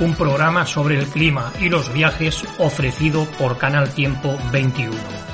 un 0.00 0.14
programa 0.14 0.66
sobre 0.66 0.98
el 0.98 1.06
clima 1.06 1.52
y 1.60 1.68
los 1.68 1.92
viajes 1.92 2.44
ofrecido 2.58 3.24
por 3.38 3.58
Canal 3.58 3.90
Tiempo 3.90 4.38
21. 4.52 5.27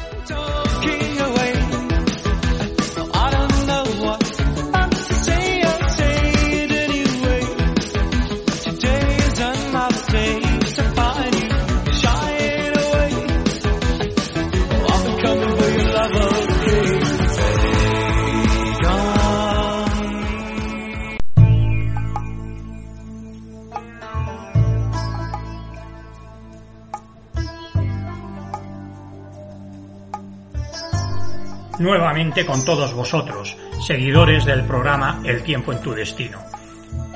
Nuevamente 31.78 32.44
con 32.46 32.64
todos 32.64 32.94
vosotros, 32.94 33.56
seguidores 33.80 34.44
del 34.44 34.62
programa 34.64 35.20
El 35.24 35.42
tiempo 35.42 35.72
en 35.72 35.80
tu 35.80 35.92
destino. 35.92 36.38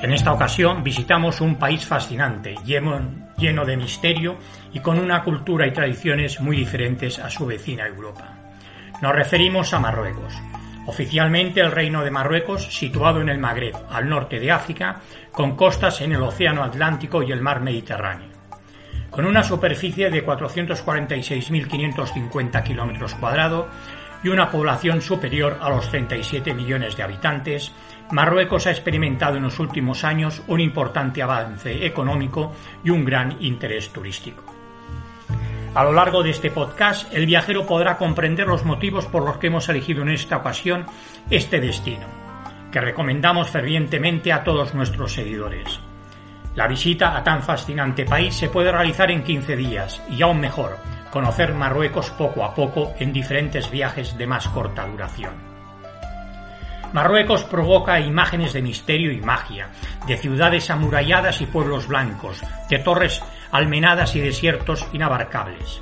En 0.01 0.11
esta 0.11 0.33
ocasión 0.33 0.83
visitamos 0.83 1.39
un 1.41 1.55
país 1.55 1.85
fascinante, 1.85 2.55
lleno, 2.65 2.99
de 3.65 3.77
misterio 3.77 4.37
y 4.73 4.79
con 4.79 4.99
una 4.99 5.23
cultura 5.23 5.67
y 5.67 5.71
tradiciones 5.71 6.41
muy 6.41 6.57
diferentes 6.57 7.19
a 7.19 7.29
su 7.29 7.45
vecina 7.45 7.87
Europa. 7.87 8.35
Nos 9.01 9.13
referimos 9.13 9.73
a 9.73 9.79
Marruecos. 9.79 10.33
Oficialmente 10.85 11.61
el 11.61 11.71
Reino 11.71 12.03
de 12.03 12.11
Marruecos, 12.11 12.65
situado 12.73 13.21
en 13.21 13.29
el 13.29 13.37
Magreb, 13.37 13.75
al 13.89 14.09
norte 14.09 14.37
de 14.39 14.51
África, 14.51 14.99
con 15.31 15.55
costas 15.55 16.01
en 16.01 16.11
el 16.13 16.21
Océano 16.21 16.63
Atlántico 16.63 17.23
y 17.23 17.31
el 17.31 17.41
Mar 17.41 17.61
Mediterráneo. 17.61 18.27
Con 19.09 19.25
una 19.25 19.43
superficie 19.43 20.09
de 20.09 20.25
446.550 20.25 22.63
kilómetros 22.63 23.15
cuadrados, 23.15 23.67
y 24.23 24.29
una 24.29 24.49
población 24.49 25.01
superior 25.01 25.57
a 25.61 25.69
los 25.69 25.89
37 25.89 26.53
millones 26.53 26.95
de 26.95 27.03
habitantes, 27.03 27.71
Marruecos 28.11 28.67
ha 28.67 28.71
experimentado 28.71 29.37
en 29.37 29.43
los 29.43 29.59
últimos 29.59 30.03
años 30.03 30.41
un 30.47 30.59
importante 30.59 31.21
avance 31.21 31.85
económico 31.85 32.53
y 32.83 32.89
un 32.89 33.05
gran 33.05 33.37
interés 33.41 33.89
turístico. 33.89 34.43
A 35.75 35.83
lo 35.83 35.93
largo 35.93 36.23
de 36.23 36.31
este 36.31 36.49
podcast, 36.49 37.13
el 37.13 37.27
viajero 37.27 37.65
podrá 37.65 37.95
comprender 37.97 38.47
los 38.47 38.65
motivos 38.65 39.05
por 39.05 39.23
los 39.23 39.37
que 39.37 39.47
hemos 39.47 39.69
elegido 39.69 40.01
en 40.01 40.09
esta 40.09 40.37
ocasión 40.37 40.85
este 41.29 41.59
destino, 41.59 42.07
que 42.71 42.81
recomendamos 42.81 43.49
fervientemente 43.49 44.33
a 44.33 44.43
todos 44.43 44.73
nuestros 44.73 45.13
seguidores. 45.13 45.79
La 46.55 46.67
visita 46.67 47.15
a 47.15 47.23
tan 47.23 47.43
fascinante 47.43 48.05
país 48.05 48.33
se 48.33 48.49
puede 48.49 48.71
realizar 48.71 49.11
en 49.11 49.23
15 49.23 49.55
días 49.55 50.01
y 50.09 50.21
aún 50.23 50.39
mejor, 50.39 50.77
conocer 51.11 51.53
Marruecos 51.53 52.09
poco 52.11 52.43
a 52.43 52.53
poco 52.53 52.93
en 52.99 53.13
diferentes 53.13 53.69
viajes 53.71 54.17
de 54.17 54.27
más 54.27 54.47
corta 54.47 54.85
duración. 54.85 55.33
Marruecos 56.93 57.43
provoca 57.43 57.99
imágenes 57.99 58.53
de 58.53 58.63
misterio 58.63 59.11
y 59.11 59.21
magia, 59.21 59.69
de 60.07 60.17
ciudades 60.17 60.69
amuralladas 60.71 61.39
y 61.41 61.45
pueblos 61.45 61.87
blancos, 61.87 62.41
de 62.69 62.79
torres 62.79 63.21
almenadas 63.51 64.15
y 64.15 64.21
desiertos 64.21 64.87
inabarcables. 64.93 65.81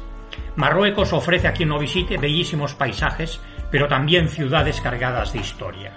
Marruecos 0.58 1.14
ofrece 1.14 1.48
a 1.48 1.54
quien 1.54 1.70
lo 1.70 1.80
visite 1.80 2.18
bellísimos 2.18 2.74
paisajes, 2.74 3.40
pero 3.72 3.88
también 3.88 4.28
ciudades 4.28 4.82
cargadas 4.82 5.32
de 5.32 5.40
historia. 5.40 5.92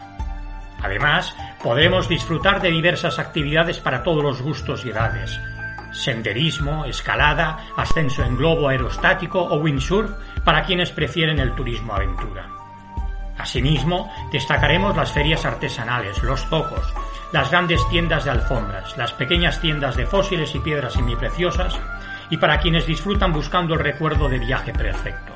Además, 0.82 1.34
podremos 1.62 2.08
disfrutar 2.08 2.62
de 2.62 2.70
diversas 2.70 3.18
actividades 3.18 3.80
para 3.80 4.02
todos 4.02 4.22
los 4.22 4.40
gustos 4.40 4.84
y 4.84 4.90
edades, 4.90 5.38
senderismo, 5.92 6.84
escalada, 6.84 7.66
ascenso 7.76 8.24
en 8.24 8.36
globo 8.36 8.68
aerostático 8.68 9.40
o 9.40 9.56
windsurf 9.58 10.10
para 10.44 10.64
quienes 10.64 10.90
prefieren 10.90 11.38
el 11.38 11.54
turismo 11.54 11.94
aventura. 11.94 12.48
Asimismo, 13.38 14.12
destacaremos 14.30 14.96
las 14.96 15.12
ferias 15.12 15.44
artesanales, 15.46 16.22
los 16.22 16.44
zocos, 16.46 16.92
las 17.32 17.50
grandes 17.50 17.80
tiendas 17.88 18.24
de 18.24 18.30
alfombras, 18.30 18.96
las 18.98 19.12
pequeñas 19.12 19.60
tiendas 19.60 19.96
de 19.96 20.06
fósiles 20.06 20.54
y 20.54 20.58
piedras 20.58 20.92
semipreciosas 20.92 21.78
y 22.28 22.36
para 22.36 22.60
quienes 22.60 22.86
disfrutan 22.86 23.32
buscando 23.32 23.74
el 23.74 23.80
recuerdo 23.80 24.28
de 24.28 24.38
viaje 24.38 24.72
perfecto. 24.72 25.32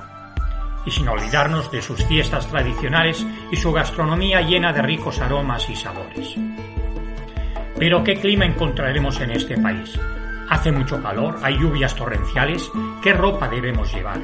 Y 0.85 0.91
sin 0.91 1.09
olvidarnos 1.09 1.71
de 1.73 1.81
sus 1.81 2.05
fiestas 2.05 2.47
tradicionales 2.47 3.27
y 3.51 3.57
su 3.57 3.73
gastronomía 3.73 4.43
llena 4.43 4.73
de 4.73 4.83
ricos 4.83 5.21
aromas 5.21 5.69
y 5.71 5.77
sabores. 5.77 6.37
Pero 7.79 8.05
¿qué 8.05 8.17
clima 8.17 8.45
encontraremos 8.45 9.19
en 9.21 9.31
este 9.31 9.57
país? 9.57 9.99
Hace 10.49 10.73
mucho 10.73 11.03
calor, 11.03 11.39
hay 11.43 11.59
lluvias 11.59 11.95
torrenciales. 11.95 12.71
¿Qué 13.03 13.13
ropa 13.13 13.49
debemos 13.49 13.93
llevar? 13.93 14.21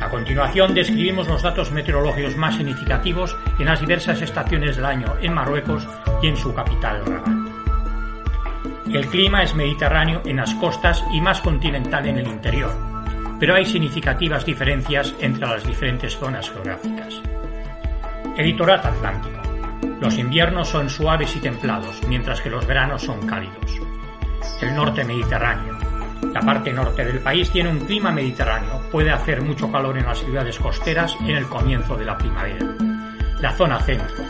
A 0.00 0.08
continuación 0.08 0.74
describimos 0.74 1.28
los 1.28 1.42
datos 1.42 1.70
meteorológicos 1.70 2.36
más 2.36 2.56
significativos 2.56 3.36
en 3.58 3.66
las 3.66 3.80
diversas 3.80 4.20
estaciones 4.20 4.76
del 4.76 4.84
año 4.84 5.14
en 5.20 5.34
Marruecos 5.34 5.86
y 6.22 6.28
en 6.28 6.36
su 6.36 6.54
capital 6.54 7.04
Rabat. 7.04 7.28
El 8.92 9.06
clima 9.08 9.42
es 9.42 9.54
mediterráneo 9.54 10.22
en 10.24 10.36
las 10.36 10.54
costas 10.54 11.04
y 11.12 11.20
más 11.20 11.40
continental 11.40 12.06
en 12.06 12.18
el 12.18 12.26
interior, 12.26 12.72
pero 13.38 13.54
hay 13.54 13.64
significativas 13.64 14.44
diferencias 14.44 15.14
entre 15.20 15.46
las 15.46 15.64
diferentes 15.64 16.16
zonas 16.16 16.50
geográficas. 16.50 17.20
El 18.36 18.46
litoral 18.46 18.80
atlántico. 18.80 19.42
Los 20.00 20.16
inviernos 20.16 20.68
son 20.68 20.88
suaves 20.88 21.34
y 21.36 21.40
templados, 21.40 22.00
mientras 22.08 22.40
que 22.40 22.50
los 22.50 22.66
veranos 22.66 23.02
son 23.02 23.26
cálidos 23.26 23.87
el 24.60 24.74
norte 24.74 25.04
mediterráneo. 25.04 25.78
La 26.32 26.40
parte 26.40 26.72
norte 26.72 27.04
del 27.04 27.20
país 27.20 27.50
tiene 27.50 27.70
un 27.70 27.80
clima 27.80 28.10
mediterráneo. 28.10 28.82
Puede 28.90 29.10
hacer 29.10 29.40
mucho 29.42 29.70
calor 29.70 29.96
en 29.96 30.06
las 30.06 30.18
ciudades 30.18 30.58
costeras 30.58 31.16
en 31.20 31.36
el 31.36 31.46
comienzo 31.46 31.96
de 31.96 32.04
la 32.04 32.18
primavera. 32.18 32.66
La 33.40 33.52
zona 33.52 33.80
centro. 33.80 34.24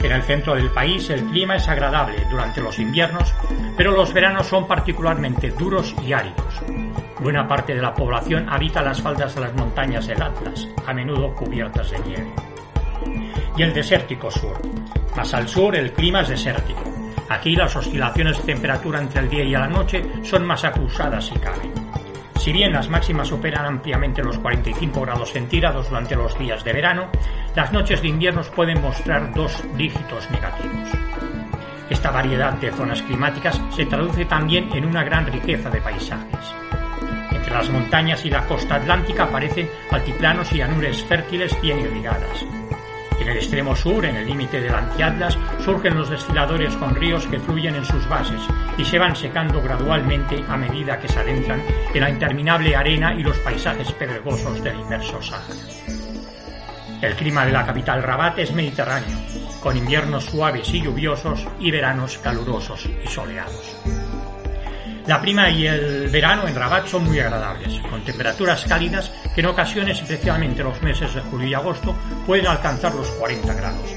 En 0.00 0.12
el 0.12 0.22
centro 0.22 0.54
del 0.54 0.70
país 0.70 1.10
el 1.10 1.24
clima 1.24 1.56
es 1.56 1.68
agradable 1.68 2.24
durante 2.30 2.60
los 2.60 2.78
inviernos, 2.78 3.34
pero 3.76 3.92
los 3.92 4.12
veranos 4.12 4.46
son 4.46 4.66
particularmente 4.66 5.50
duros 5.50 5.94
y 6.02 6.12
áridos. 6.12 6.60
Buena 7.20 7.46
parte 7.48 7.74
de 7.74 7.82
la 7.82 7.94
población 7.94 8.48
habita 8.48 8.82
las 8.82 9.00
faldas 9.00 9.34
de 9.34 9.40
las 9.40 9.54
montañas 9.54 10.06
del 10.06 10.22
Atlas, 10.22 10.68
a 10.86 10.92
menudo 10.92 11.34
cubiertas 11.34 11.90
de 11.90 11.98
nieve. 12.00 12.32
Y 13.56 13.62
el 13.62 13.72
desértico 13.72 14.30
sur. 14.30 14.60
Más 15.16 15.34
al 15.34 15.48
sur 15.48 15.74
el 15.74 15.92
clima 15.92 16.20
es 16.20 16.28
desértico 16.28 16.97
Aquí 17.28 17.54
las 17.54 17.76
oscilaciones 17.76 18.38
de 18.38 18.54
temperatura 18.54 19.00
entre 19.00 19.20
el 19.20 19.28
día 19.28 19.44
y 19.44 19.50
la 19.50 19.68
noche 19.68 20.02
son 20.22 20.46
más 20.46 20.64
acusadas 20.64 21.26
si 21.26 21.38
cabe. 21.38 21.70
Si 22.38 22.52
bien 22.52 22.72
las 22.72 22.88
máximas 22.88 23.30
operan 23.32 23.66
ampliamente 23.66 24.22
los 24.22 24.38
45 24.38 25.00
grados 25.02 25.32
centígrados 25.32 25.88
durante 25.90 26.16
los 26.16 26.38
días 26.38 26.64
de 26.64 26.72
verano, 26.72 27.10
las 27.54 27.72
noches 27.72 28.00
de 28.00 28.08
invierno 28.08 28.40
pueden 28.54 28.80
mostrar 28.80 29.34
dos 29.34 29.62
dígitos 29.76 30.30
negativos. 30.30 30.88
Esta 31.90 32.10
variedad 32.10 32.52
de 32.54 32.70
zonas 32.70 33.02
climáticas 33.02 33.60
se 33.70 33.86
traduce 33.86 34.24
también 34.24 34.70
en 34.74 34.86
una 34.86 35.04
gran 35.04 35.26
riqueza 35.26 35.68
de 35.68 35.80
paisajes. 35.80 36.54
Entre 37.30 37.52
las 37.52 37.68
montañas 37.70 38.24
y 38.24 38.30
la 38.30 38.46
costa 38.46 38.76
atlántica 38.76 39.24
aparecen 39.24 39.68
altiplanos 39.90 40.52
y 40.52 40.58
llanuras 40.58 41.02
fértiles 41.04 41.60
bien 41.60 41.80
irrigadas. 41.80 42.46
En 43.20 43.28
el 43.28 43.36
extremo 43.36 43.74
sur, 43.74 44.04
en 44.04 44.16
el 44.16 44.26
límite 44.26 44.60
del 44.60 44.74
Antiatlas, 44.74 45.36
surgen 45.64 45.96
los 45.96 46.08
desfiladores 46.08 46.74
con 46.76 46.94
ríos 46.94 47.26
que 47.26 47.40
fluyen 47.40 47.74
en 47.74 47.84
sus 47.84 48.08
bases 48.08 48.40
y 48.76 48.84
se 48.84 48.98
van 48.98 49.16
secando 49.16 49.60
gradualmente 49.60 50.44
a 50.48 50.56
medida 50.56 50.98
que 50.98 51.08
se 51.08 51.18
adentran 51.18 51.62
en 51.92 52.00
la 52.00 52.10
interminable 52.10 52.76
arena 52.76 53.14
y 53.14 53.22
los 53.22 53.38
paisajes 53.38 53.90
pedregosos 53.92 54.62
del 54.62 54.78
inmerso 54.78 55.20
Sáhara. 55.20 55.54
El 57.00 57.14
clima 57.14 57.46
de 57.46 57.52
la 57.52 57.64
capital 57.64 58.02
Rabat 58.02 58.38
es 58.38 58.52
mediterráneo, 58.52 59.16
con 59.62 59.76
inviernos 59.76 60.24
suaves 60.24 60.68
y 60.74 60.82
lluviosos 60.82 61.46
y 61.60 61.70
veranos 61.70 62.18
calurosos 62.18 62.86
y 62.86 63.06
soleados. 63.06 63.76
La 65.08 65.22
prima 65.22 65.48
y 65.48 65.66
el 65.66 66.10
verano 66.10 66.46
en 66.46 66.54
Rabat 66.54 66.86
son 66.86 67.04
muy 67.04 67.18
agradables, 67.18 67.80
con 67.88 68.04
temperaturas 68.04 68.66
cálidas 68.66 69.10
que 69.34 69.40
en 69.40 69.46
ocasiones, 69.46 70.02
especialmente 70.02 70.62
los 70.62 70.82
meses 70.82 71.14
de 71.14 71.22
julio 71.22 71.48
y 71.48 71.54
agosto, 71.54 71.96
pueden 72.26 72.46
alcanzar 72.46 72.94
los 72.94 73.08
40 73.12 73.54
grados. 73.54 73.96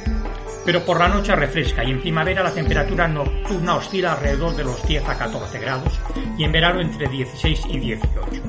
pero 0.66 0.86
por 0.86 1.00
la 1.00 1.10
noche 1.10 1.36
refresca 1.36 1.84
y 1.84 1.92
en 1.92 2.00
primavera 2.00 2.44
la 2.44 2.54
temperatura 2.54 3.10
nocturna 3.10 3.76
oscila 3.76 4.14
alrededor 4.14 4.56
de 4.56 4.64
los 4.64 4.88
10 4.88 5.10
a 5.10 5.18
14 5.18 5.60
grados 5.60 6.00
y 6.38 6.46
en 6.46 6.52
verano 6.54 6.80
entre 6.80 7.10
16 7.10 7.64
y 7.68 7.80
18. 7.80 8.44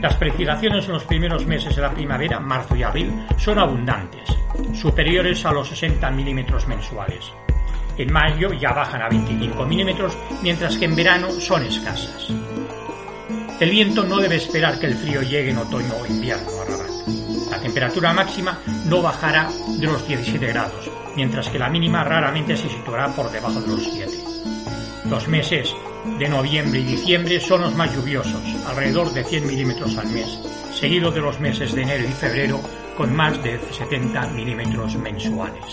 Las 0.00 0.14
precipitaciones 0.14 0.86
en 0.86 0.92
los 0.92 1.04
primeros 1.04 1.44
meses 1.44 1.74
de 1.74 1.82
la 1.82 1.90
primavera, 1.90 2.38
marzo 2.38 2.76
y 2.76 2.84
abril, 2.84 3.26
son 3.36 3.58
abundantes, 3.58 4.28
superiores 4.74 5.44
a 5.44 5.50
los 5.50 5.68
60 5.70 6.08
milímetros 6.12 6.68
mensuales. 6.68 7.32
En 7.98 8.12
mayo 8.12 8.52
ya 8.52 8.72
bajan 8.72 9.02
a 9.02 9.08
25 9.08 9.66
milímetros, 9.66 10.16
mientras 10.40 10.76
que 10.76 10.84
en 10.84 10.94
verano 10.94 11.32
son 11.40 11.64
escasas. 11.64 12.28
El 13.58 13.70
viento 13.70 14.04
no 14.04 14.18
debe 14.18 14.36
esperar 14.36 14.78
que 14.78 14.86
el 14.86 14.94
frío 14.94 15.20
llegue 15.20 15.50
en 15.50 15.58
otoño 15.58 15.92
o 16.00 16.06
invierno 16.06 16.48
a 16.60 16.64
Rabat. 16.64 16.90
La 17.50 17.60
temperatura 17.60 18.12
máxima 18.12 18.60
no 18.86 19.02
bajará 19.02 19.50
de 19.80 19.86
los 19.86 20.06
17 20.06 20.46
grados, 20.46 20.88
mientras 21.16 21.48
que 21.48 21.58
la 21.58 21.68
mínima 21.68 22.04
raramente 22.04 22.56
se 22.56 22.68
situará 22.68 23.08
por 23.08 23.32
debajo 23.32 23.60
de 23.60 23.66
los 23.66 23.82
7. 23.82 24.12
Los 25.10 25.26
meses 25.26 25.74
de 26.20 26.28
noviembre 26.28 26.78
y 26.78 26.84
diciembre 26.84 27.40
son 27.40 27.62
los 27.62 27.74
más 27.74 27.92
lluviosos, 27.92 28.42
alrededor 28.68 29.12
de 29.12 29.24
100 29.24 29.46
milímetros 29.46 29.96
al 29.98 30.06
mes, 30.10 30.38
seguido 30.72 31.10
de 31.10 31.20
los 31.20 31.40
meses 31.40 31.74
de 31.74 31.82
enero 31.82 32.04
y 32.08 32.12
febrero 32.12 32.60
con 32.96 33.14
más 33.16 33.42
de 33.42 33.58
70 33.72 34.28
milímetros 34.28 34.94
mensuales. 34.96 35.64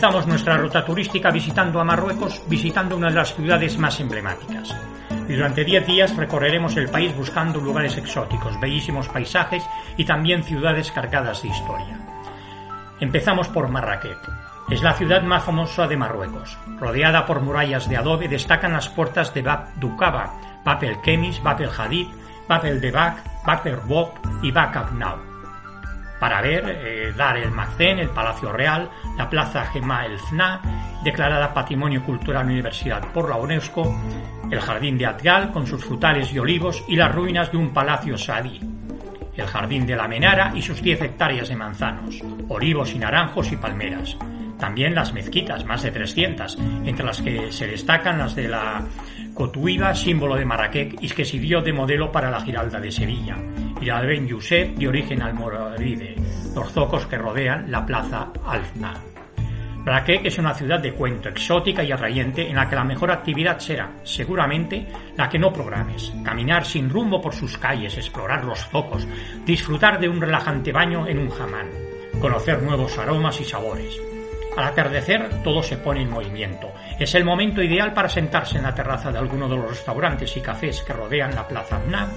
Comenzamos 0.00 0.28
nuestra 0.28 0.56
ruta 0.56 0.82
turística 0.82 1.30
visitando 1.30 1.78
a 1.78 1.84
Marruecos, 1.84 2.40
visitando 2.46 2.96
una 2.96 3.10
de 3.10 3.16
las 3.16 3.34
ciudades 3.34 3.76
más 3.76 4.00
emblemáticas. 4.00 4.74
Y 5.28 5.34
durante 5.34 5.62
10 5.62 5.86
días 5.86 6.16
recorreremos 6.16 6.74
el 6.78 6.88
país 6.88 7.14
buscando 7.14 7.60
lugares 7.60 7.98
exóticos, 7.98 8.58
bellísimos 8.58 9.08
paisajes 9.10 9.62
y 9.98 10.06
también 10.06 10.42
ciudades 10.42 10.90
cargadas 10.90 11.42
de 11.42 11.48
historia. 11.48 12.00
Empezamos 12.98 13.48
por 13.48 13.68
Marrakech. 13.68 14.16
Es 14.70 14.80
la 14.80 14.94
ciudad 14.94 15.20
más 15.22 15.44
famosa 15.44 15.86
de 15.86 15.98
Marruecos. 15.98 16.56
Rodeada 16.78 17.26
por 17.26 17.42
murallas 17.42 17.86
de 17.86 17.98
adobe, 17.98 18.26
destacan 18.26 18.72
las 18.72 18.88
puertas 18.88 19.34
de 19.34 19.42
Bab 19.42 19.74
Dukaba, 19.74 20.32
Bab 20.64 20.82
el 20.82 20.98
Kemis, 21.02 21.42
Bab 21.42 21.60
el 21.60 21.68
Hadid, 21.76 22.06
Bab 22.48 22.64
el 22.64 22.80
Debak, 22.80 23.44
Bab 23.44 23.66
el 23.66 23.76
Bob 23.76 24.12
y 24.40 24.50
Bab 24.50 24.74
Abnau 24.78 25.29
para 26.20 26.42
ver 26.42 26.64
eh, 26.68 27.12
Dar 27.16 27.38
el 27.38 27.50
Macén, 27.50 27.98
el 27.98 28.10
Palacio 28.10 28.52
Real, 28.52 28.88
la 29.16 29.28
Plaza 29.28 29.64
Gema 29.64 30.04
el 30.06 30.18
Fna, 30.18 30.60
declarada 31.02 31.52
Patrimonio 31.52 32.04
Cultural 32.04 32.46
Universidad 32.46 33.10
por 33.12 33.28
la 33.28 33.36
UNESCO, 33.36 33.92
el 34.50 34.60
Jardín 34.60 34.98
de 34.98 35.06
Atgal 35.06 35.50
con 35.50 35.66
sus 35.66 35.84
frutales 35.84 36.32
y 36.32 36.38
olivos 36.38 36.84
y 36.86 36.96
las 36.96 37.12
ruinas 37.12 37.50
de 37.50 37.56
un 37.56 37.72
palacio 37.72 38.18
sadí, 38.18 38.60
el 39.34 39.46
Jardín 39.46 39.86
de 39.86 39.96
la 39.96 40.06
Menara 40.06 40.52
y 40.54 40.62
sus 40.62 40.82
10 40.82 41.02
hectáreas 41.02 41.48
de 41.48 41.56
manzanos, 41.56 42.20
olivos 42.48 42.92
y 42.92 42.98
naranjos 42.98 43.50
y 43.50 43.56
palmeras. 43.56 44.16
También 44.58 44.94
las 44.94 45.14
mezquitas, 45.14 45.64
más 45.64 45.82
de 45.82 45.90
300, 45.90 46.58
entre 46.84 47.06
las 47.06 47.22
que 47.22 47.50
se 47.50 47.66
destacan 47.66 48.18
las 48.18 48.36
de 48.36 48.46
la 48.46 48.84
Cotuiba, 49.32 49.94
símbolo 49.94 50.36
de 50.36 50.44
Marrakech 50.44 50.98
y 51.00 51.08
que 51.08 51.24
sirvió 51.24 51.62
de 51.62 51.72
modelo 51.72 52.12
para 52.12 52.30
la 52.30 52.42
Giralda 52.42 52.78
de 52.78 52.92
Sevilla, 52.92 53.38
y 53.80 53.86
de 53.86 54.06
Ben 54.06 54.26
Youssef, 54.26 54.76
de 54.76 54.88
origen 54.88 55.22
almorávide, 55.22 56.14
los 56.54 56.70
zocos 56.72 57.06
que 57.06 57.16
rodean 57.16 57.70
la 57.70 57.84
plaza 57.84 58.30
Alfna. 58.46 58.94
Marrakech 59.84 60.26
es 60.26 60.38
una 60.38 60.54
ciudad 60.54 60.78
de 60.78 60.92
cuento, 60.92 61.30
exótica 61.30 61.82
y 61.82 61.90
atrayente 61.90 62.46
en 62.46 62.54
la 62.54 62.68
que 62.68 62.76
la 62.76 62.84
mejor 62.84 63.10
actividad 63.10 63.58
será, 63.58 63.90
seguramente, 64.04 64.86
la 65.16 65.28
que 65.28 65.38
no 65.38 65.52
programes. 65.52 66.12
Caminar 66.22 66.66
sin 66.66 66.90
rumbo 66.90 67.20
por 67.20 67.34
sus 67.34 67.56
calles, 67.56 67.96
explorar 67.96 68.44
los 68.44 68.60
zocos, 68.68 69.06
disfrutar 69.46 69.98
de 69.98 70.08
un 70.08 70.20
relajante 70.20 70.70
baño 70.70 71.08
en 71.08 71.18
un 71.18 71.30
jamán, 71.30 71.70
conocer 72.20 72.62
nuevos 72.62 72.98
aromas 72.98 73.40
y 73.40 73.44
sabores. 73.44 73.98
Al 74.56 74.64
atardecer 74.64 75.42
todo 75.42 75.62
se 75.62 75.78
pone 75.78 76.02
en 76.02 76.10
movimiento. 76.10 76.72
Es 76.98 77.14
el 77.14 77.24
momento 77.24 77.62
ideal 77.62 77.94
para 77.94 78.08
sentarse 78.08 78.58
en 78.58 78.64
la 78.64 78.74
terraza 78.74 79.10
de 79.10 79.18
alguno 79.18 79.48
de 79.48 79.56
los 79.56 79.70
restaurantes 79.70 80.36
y 80.36 80.40
cafés 80.40 80.82
que 80.82 80.92
rodean 80.92 81.34
la 81.34 81.48
plaza 81.48 81.76
Abna 81.76 82.08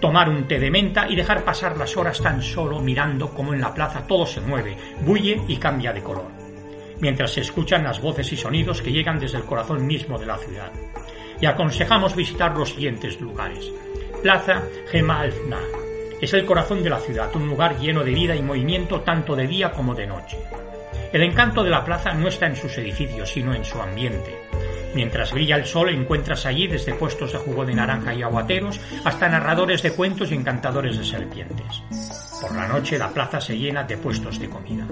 tomar 0.00 0.28
un 0.28 0.46
té 0.46 0.58
de 0.58 0.70
menta 0.70 1.08
y 1.08 1.16
dejar 1.16 1.44
pasar 1.44 1.76
las 1.76 1.96
horas 1.96 2.20
tan 2.20 2.42
solo 2.42 2.80
mirando 2.80 3.30
cómo 3.30 3.52
en 3.52 3.60
la 3.60 3.74
plaza 3.74 4.06
todo 4.06 4.26
se 4.26 4.40
mueve, 4.40 4.76
bulle 5.00 5.40
y 5.48 5.56
cambia 5.56 5.92
de 5.92 6.02
color, 6.02 6.30
mientras 7.00 7.32
se 7.32 7.40
escuchan 7.40 7.84
las 7.84 8.00
voces 8.00 8.32
y 8.32 8.36
sonidos 8.36 8.82
que 8.82 8.92
llegan 8.92 9.18
desde 9.18 9.38
el 9.38 9.44
corazón 9.44 9.86
mismo 9.86 10.18
de 10.18 10.26
la 10.26 10.38
ciudad. 10.38 10.72
Y 11.40 11.46
aconsejamos 11.46 12.16
visitar 12.16 12.56
los 12.56 12.70
siguientes 12.70 13.20
lugares. 13.20 13.70
Plaza 14.22 14.62
Gema 14.90 15.20
Alfna. 15.20 15.60
Es 16.20 16.34
el 16.34 16.44
corazón 16.44 16.82
de 16.82 16.90
la 16.90 16.98
ciudad, 16.98 17.34
un 17.36 17.48
lugar 17.48 17.78
lleno 17.78 18.02
de 18.02 18.10
vida 18.12 18.34
y 18.34 18.42
movimiento 18.42 19.02
tanto 19.02 19.36
de 19.36 19.46
día 19.46 19.70
como 19.70 19.94
de 19.94 20.08
noche. 20.08 20.36
El 21.12 21.22
encanto 21.22 21.62
de 21.62 21.70
la 21.70 21.84
plaza 21.84 22.12
no 22.12 22.26
está 22.26 22.46
en 22.46 22.56
sus 22.56 22.76
edificios, 22.78 23.30
sino 23.30 23.54
en 23.54 23.64
su 23.64 23.80
ambiente. 23.80 24.36
Mientras 24.94 25.32
brilla 25.32 25.56
el 25.56 25.66
sol 25.66 25.90
encuentras 25.90 26.46
allí 26.46 26.66
desde 26.66 26.94
puestos 26.94 27.32
de 27.32 27.38
jugo 27.38 27.64
de 27.64 27.74
naranja 27.74 28.14
y 28.14 28.22
aguateros 28.22 28.80
hasta 29.04 29.28
narradores 29.28 29.82
de 29.82 29.92
cuentos 29.92 30.30
y 30.30 30.34
encantadores 30.34 30.98
de 30.98 31.04
serpientes. 31.04 31.82
Por 32.40 32.54
la 32.54 32.66
noche 32.66 32.98
la 32.98 33.10
plaza 33.10 33.40
se 33.40 33.58
llena 33.58 33.84
de 33.84 33.96
puestos 33.96 34.38
de 34.38 34.48
comida. 34.48 34.86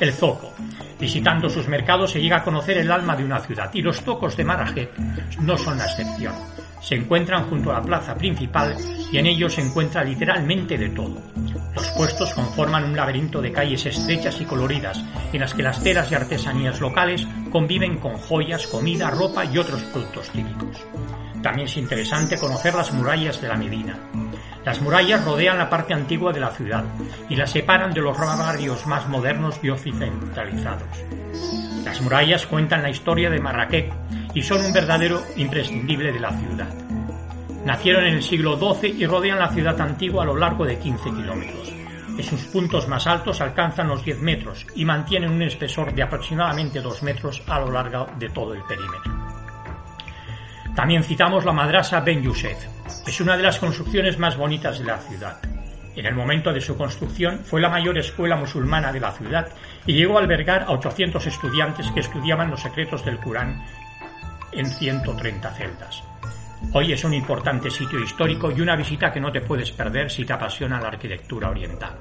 El 0.00 0.12
zoco. 0.12 0.52
Visitando 0.98 1.48
sus 1.48 1.68
mercados 1.68 2.10
se 2.12 2.20
llega 2.20 2.38
a 2.38 2.44
conocer 2.44 2.78
el 2.78 2.90
alma 2.90 3.16
de 3.16 3.24
una 3.24 3.40
ciudad 3.40 3.70
y 3.72 3.82
los 3.82 4.00
zocos 4.00 4.36
de 4.36 4.44
Marrakech 4.44 4.96
no 5.40 5.56
son 5.56 5.78
la 5.78 5.84
excepción. 5.84 6.34
Se 6.80 6.94
encuentran 6.94 7.48
junto 7.48 7.70
a 7.70 7.74
la 7.74 7.82
plaza 7.82 8.14
principal 8.14 8.76
y 9.12 9.18
en 9.18 9.26
ellos 9.26 9.54
se 9.54 9.62
encuentra 9.62 10.04
literalmente 10.04 10.78
de 10.78 10.88
todo. 10.90 11.20
Los 11.74 11.88
puestos 11.90 12.34
conforman 12.34 12.84
un 12.84 12.96
laberinto 12.96 13.40
de 13.40 13.52
calles 13.52 13.86
estrechas 13.86 14.40
y 14.40 14.44
coloridas, 14.44 15.04
en 15.32 15.40
las 15.40 15.54
que 15.54 15.62
las 15.62 15.82
telas 15.82 16.10
y 16.10 16.14
artesanías 16.14 16.80
locales 16.80 17.26
conviven 17.50 17.98
con 17.98 18.16
joyas, 18.16 18.66
comida, 18.66 19.10
ropa 19.10 19.44
y 19.44 19.58
otros 19.58 19.82
productos 19.84 20.28
típicos. 20.30 20.84
También 21.42 21.66
es 21.66 21.76
interesante 21.76 22.38
conocer 22.38 22.74
las 22.74 22.92
murallas 22.92 23.40
de 23.40 23.48
la 23.48 23.56
Medina. 23.56 23.96
Las 24.64 24.80
murallas 24.80 25.24
rodean 25.24 25.56
la 25.56 25.70
parte 25.70 25.94
antigua 25.94 26.32
de 26.32 26.40
la 26.40 26.50
ciudad 26.50 26.84
y 27.28 27.36
la 27.36 27.46
separan 27.46 27.92
de 27.92 28.00
los 28.00 28.18
barrios 28.18 28.86
más 28.86 29.08
modernos 29.08 29.58
y 29.62 29.70
occidentalizados. 29.70 30.88
Las 31.84 32.00
murallas 32.02 32.46
cuentan 32.46 32.82
la 32.82 32.90
historia 32.90 33.30
de 33.30 33.40
Marrakech 33.40 33.92
y 34.34 34.42
son 34.42 34.64
un 34.64 34.72
verdadero 34.72 35.22
imprescindible 35.36 36.12
de 36.12 36.20
la 36.20 36.30
ciudad. 36.38 36.74
Nacieron 37.64 38.04
en 38.04 38.14
el 38.14 38.22
siglo 38.22 38.58
XII 38.58 38.94
y 38.98 39.06
rodean 39.06 39.38
la 39.38 39.50
ciudad 39.50 39.80
antigua 39.80 40.22
a 40.22 40.26
lo 40.26 40.36
largo 40.36 40.64
de 40.64 40.78
15 40.78 41.10
kilómetros. 41.10 41.72
En 42.18 42.24
sus 42.24 42.44
puntos 42.46 42.88
más 42.88 43.06
altos 43.06 43.40
alcanzan 43.40 43.88
los 43.88 44.04
10 44.04 44.20
metros 44.22 44.66
y 44.74 44.84
mantienen 44.84 45.30
un 45.30 45.42
espesor 45.42 45.94
de 45.94 46.02
aproximadamente 46.02 46.80
2 46.80 47.02
metros 47.02 47.42
a 47.46 47.60
lo 47.60 47.70
largo 47.70 48.06
de 48.18 48.28
todo 48.30 48.54
el 48.54 48.62
perímetro. 48.62 49.12
También 50.74 51.02
citamos 51.02 51.44
la 51.44 51.52
madrasa 51.52 52.00
Ben 52.00 52.22
Youssef. 52.22 52.58
Es 53.06 53.20
una 53.20 53.36
de 53.36 53.42
las 53.42 53.58
construcciones 53.58 54.18
más 54.18 54.36
bonitas 54.36 54.78
de 54.78 54.84
la 54.84 54.98
ciudad. 54.98 55.38
En 55.94 56.06
el 56.06 56.14
momento 56.14 56.52
de 56.52 56.60
su 56.60 56.76
construcción 56.76 57.40
fue 57.40 57.60
la 57.60 57.68
mayor 57.68 57.98
escuela 57.98 58.36
musulmana 58.36 58.92
de 58.92 59.00
la 59.00 59.10
ciudad 59.10 59.48
y 59.84 59.94
llegó 59.94 60.16
a 60.16 60.20
albergar 60.20 60.62
a 60.62 60.70
800 60.70 61.26
estudiantes 61.26 61.90
que 61.90 62.00
estudiaban 62.00 62.50
los 62.50 62.60
secretos 62.60 63.04
del 63.04 63.18
Corán 63.18 63.64
en 64.58 64.66
130 64.66 65.50
celdas. 65.54 66.02
Hoy 66.72 66.92
es 66.92 67.04
un 67.04 67.14
importante 67.14 67.70
sitio 67.70 68.00
histórico 68.00 68.50
y 68.50 68.60
una 68.60 68.76
visita 68.76 69.12
que 69.12 69.20
no 69.20 69.30
te 69.30 69.40
puedes 69.40 69.70
perder 69.70 70.10
si 70.10 70.24
te 70.24 70.32
apasiona 70.32 70.80
la 70.80 70.88
arquitectura 70.88 71.48
oriental. 71.48 71.96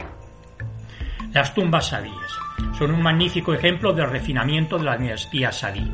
Las 1.32 1.54
tumbas 1.54 1.90
sadíes 1.90 2.32
son 2.78 2.92
un 2.92 3.02
magnífico 3.02 3.54
ejemplo 3.54 3.94
del 3.94 4.10
refinamiento 4.10 4.78
de 4.78 4.86
la 4.86 4.98
dinastía 4.98 5.52
sadí, 5.52 5.92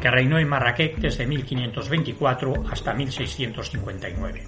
que 0.00 0.10
reinó 0.10 0.38
en 0.38 0.48
Marrakech 0.48 0.96
desde 0.96 1.26
1524 1.26 2.64
hasta 2.70 2.94
1659. 2.94 4.44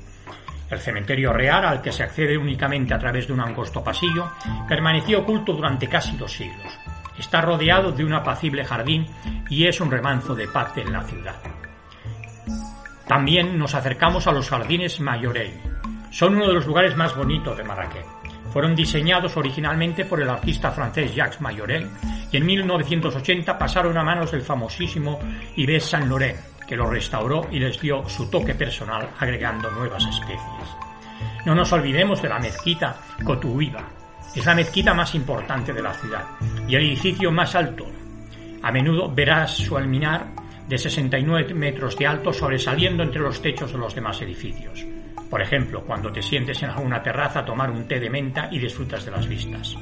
El 0.71 0.79
cementerio 0.79 1.33
real, 1.33 1.65
al 1.65 1.83
que 1.83 1.93
se 1.93 2.03
accede 2.03 2.37
únicamente 2.37 2.95
a 2.95 2.99
través 2.99 3.27
de 3.27 3.33
un 3.33 3.41
angosto 3.41 3.85
pasillo, 3.85 4.31
permaneció 4.67 5.21
oculto 5.21 5.53
durante 5.53 5.89
casi 5.89 6.17
dos 6.17 6.33
siglos. 6.33 6.79
Está 7.19 7.41
rodeado 7.41 7.91
de 7.93 8.05
un 8.05 8.13
apacible 8.13 8.65
jardín 8.65 9.07
y 9.51 9.67
es 9.67 9.81
un 9.81 9.91
remanso 9.91 10.35
de 10.35 10.47
paz 10.47 10.77
en 10.77 10.93
la 10.93 11.03
ciudad. 11.03 11.37
También 13.09 13.59
nos 13.59 13.75
acercamos 13.75 14.27
a 14.27 14.33
los 14.33 14.51
jardines 14.51 15.01
Mayorey. 15.01 15.55
Son 16.11 16.37
uno 16.37 16.47
de 16.47 16.53
los 16.53 16.67
lugares 16.67 16.95
más 16.95 17.17
bonitos 17.17 17.57
de 17.57 17.65
Marrakech. 17.65 18.05
Fueron 18.53 18.77
diseñados 18.77 19.35
originalmente 19.37 20.05
por 20.05 20.21
el 20.21 20.29
artista 20.29 20.71
francés 20.71 21.15
Jacques 21.15 21.41
Mayorel 21.41 21.89
y 22.31 22.37
en 22.37 22.45
1980 22.45 23.59
pasaron 23.59 23.97
a 23.97 24.05
manos 24.05 24.31
del 24.31 24.43
famosísimo 24.43 25.19
Yves 25.57 25.85
Saint 25.85 26.07
Laurent, 26.07 26.39
que 26.67 26.77
lo 26.77 26.89
restauró 26.89 27.49
y 27.51 27.59
les 27.59 27.81
dio 27.81 28.07
su 28.07 28.31
toque 28.31 28.55
personal 28.55 29.09
agregando 29.19 29.71
nuevas 29.71 30.05
especies. 30.05 30.77
No 31.47 31.55
nos 31.55 31.73
olvidemos 31.73 32.21
de 32.21 32.29
la 32.29 32.39
mezquita 32.39 32.95
Cotuiba. 33.25 33.85
Es 34.35 34.45
la 34.45 34.55
mezquita 34.55 34.93
más 34.93 35.15
importante 35.15 35.73
de 35.73 35.83
la 35.83 35.95
ciudad 35.95 36.25
y 36.69 36.75
el 36.75 36.83
edificio 36.83 37.33
más 37.33 37.55
alto. 37.55 37.87
A 38.63 38.71
menudo 38.71 39.11
verás 39.11 39.57
su 39.57 39.79
alminar 39.79 40.27
de 40.69 40.79
69 40.79 41.55
metros 41.55 41.97
de 41.97 42.07
alto 42.07 42.33
sobresaliendo 42.33 43.03
entre 43.03 43.23
los 43.23 43.41
techos 43.41 43.73
de 43.73 43.79
los 43.79 43.95
demás 43.95 44.21
edificios. 44.23 44.85
Por 45.31 45.43
ejemplo, 45.43 45.85
cuando 45.85 46.13
te 46.13 46.23
sientes 46.23 46.63
en 46.63 46.71
alguna 46.71 47.03
terraza 47.03 47.41
a 47.41 47.45
tomar 47.45 47.71
un 47.71 47.87
té 47.87 47.99
de 47.99 48.11
menta 48.11 48.49
y 48.51 48.59
disfrutas 48.59 49.05
de 49.05 49.11
las 49.11 49.27
vistas. 49.27 49.77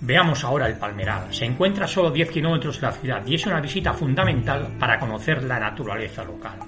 Veamos 0.00 0.44
ahora 0.44 0.66
el 0.66 0.76
Palmeral. 0.76 1.32
Se 1.32 1.46
encuentra 1.46 1.86
a 1.86 1.88
solo 1.88 2.10
10 2.10 2.30
kilómetros 2.30 2.80
de 2.80 2.86
la 2.86 2.92
ciudad 2.92 3.26
y 3.26 3.34
es 3.34 3.46
una 3.46 3.60
visita 3.60 3.92
fundamental 3.94 4.76
para 4.78 4.98
conocer 4.98 5.42
la 5.42 5.58
naturaleza 5.58 6.22
local. 6.24 6.58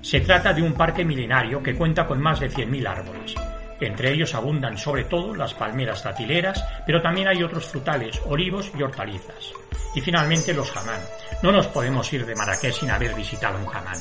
Se 0.00 0.20
trata 0.20 0.52
de 0.52 0.62
un 0.62 0.72
parque 0.74 1.04
milenario 1.04 1.62
que 1.62 1.74
cuenta 1.74 2.06
con 2.06 2.20
más 2.20 2.40
de 2.40 2.50
100.000 2.50 2.86
árboles. 2.86 3.34
Entre 3.80 4.12
ellos 4.12 4.34
abundan 4.34 4.76
sobre 4.76 5.04
todo 5.04 5.34
las 5.34 5.54
palmeras 5.54 6.04
datileras, 6.04 6.64
pero 6.86 7.00
también 7.00 7.28
hay 7.28 7.42
otros 7.42 7.66
frutales, 7.66 8.20
olivos 8.26 8.70
y 8.76 8.82
hortalizas. 8.82 9.52
Y 9.94 10.00
finalmente 10.00 10.52
los 10.52 10.70
jamán. 10.70 11.00
No 11.42 11.50
nos 11.50 11.66
podemos 11.68 12.12
ir 12.12 12.26
de 12.26 12.34
Marrakech 12.34 12.74
sin 12.74 12.90
haber 12.90 13.14
visitado 13.14 13.58
un 13.58 13.66
jamán. 13.66 13.98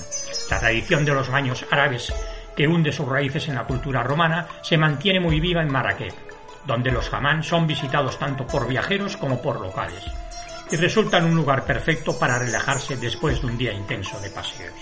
La 0.50 0.60
tradición 0.60 1.06
de 1.06 1.14
los 1.14 1.30
baños 1.30 1.66
árabes 1.72 2.14
que 2.56 2.68
hunde 2.68 2.92
sus 2.92 3.08
raíces 3.08 3.48
en 3.48 3.56
la 3.56 3.64
cultura 3.64 4.04
romana 4.04 4.48
se 4.62 4.78
mantiene 4.78 5.20
muy 5.20 5.40
viva 5.40 5.62
en 5.62 5.72
Marrakech, 5.72 6.14
donde 6.66 6.92
los 6.92 7.10
jamán 7.10 7.42
son 7.42 7.66
visitados 7.66 8.20
tanto 8.20 8.46
por 8.46 8.68
viajeros 8.68 9.16
como 9.16 9.42
por 9.42 9.62
locales 9.62 10.04
y 10.72 10.76
resultan 10.76 11.26
un 11.26 11.36
lugar 11.36 11.66
perfecto 11.66 12.18
para 12.18 12.38
relajarse 12.38 12.96
después 12.98 13.42
de 13.42 13.48
un 13.48 13.58
día 13.58 13.74
intenso 13.74 14.20
de 14.20 14.30
paseos. 14.30 14.74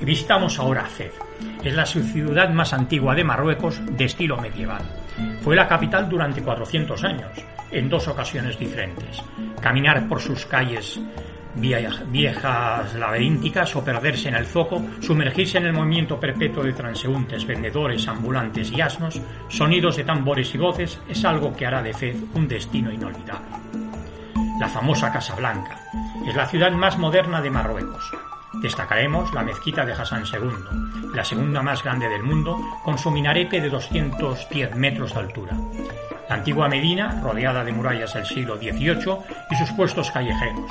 Visitamos 0.00 0.58
ahora 0.58 0.84
Fez. 0.84 1.12
Es 1.64 1.74
la 1.74 1.86
ciudad 1.86 2.50
más 2.50 2.72
antigua 2.72 3.14
de 3.14 3.24
Marruecos 3.24 3.80
de 3.96 4.04
estilo 4.04 4.36
medieval. 4.36 4.82
Fue 5.42 5.54
la 5.54 5.68
capital 5.68 6.08
durante 6.08 6.42
400 6.42 7.04
años, 7.04 7.30
en 7.70 7.88
dos 7.88 8.08
ocasiones 8.08 8.58
diferentes. 8.58 9.22
Caminar 9.60 10.08
por 10.08 10.20
sus 10.20 10.44
calles 10.46 11.00
viejas 11.54 12.94
laberínticas 12.94 13.76
o 13.76 13.84
perderse 13.84 14.28
en 14.28 14.36
el 14.36 14.46
zoco, 14.46 14.82
sumergirse 15.00 15.58
en 15.58 15.66
el 15.66 15.72
movimiento 15.72 16.18
perpetuo 16.18 16.64
de 16.64 16.72
transeúntes, 16.72 17.46
vendedores, 17.46 18.08
ambulantes 18.08 18.72
y 18.72 18.80
asnos, 18.80 19.20
sonidos 19.48 19.96
de 19.96 20.04
tambores 20.04 20.54
y 20.54 20.58
voces, 20.58 20.98
es 21.08 21.24
algo 21.24 21.54
que 21.54 21.66
hará 21.66 21.82
de 21.82 21.92
Fez 21.92 22.16
un 22.34 22.48
destino 22.48 22.90
inolvidable. 22.90 23.56
La 24.58 24.68
famosa 24.68 25.12
Casa 25.12 25.34
Blanca 25.34 25.78
es 26.26 26.34
la 26.34 26.46
ciudad 26.46 26.72
más 26.72 26.98
moderna 26.98 27.40
de 27.40 27.50
Marruecos. 27.50 28.31
Destacaremos 28.54 29.32
la 29.32 29.42
mezquita 29.42 29.84
de 29.84 29.92
Hassan 29.92 30.24
II, 30.32 31.10
la 31.14 31.24
segunda 31.24 31.62
más 31.62 31.82
grande 31.82 32.08
del 32.08 32.22
mundo, 32.22 32.58
con 32.84 32.98
su 32.98 33.10
minarete 33.10 33.60
de 33.60 33.70
210 33.70 34.76
metros 34.76 35.14
de 35.14 35.20
altura. 35.20 35.56
La 36.28 36.36
antigua 36.36 36.68
Medina, 36.68 37.20
rodeada 37.22 37.64
de 37.64 37.72
murallas 37.72 38.14
del 38.14 38.26
siglo 38.26 38.56
XVIII 38.56 39.18
y 39.50 39.56
sus 39.56 39.70
puestos 39.72 40.10
callejeros. 40.10 40.70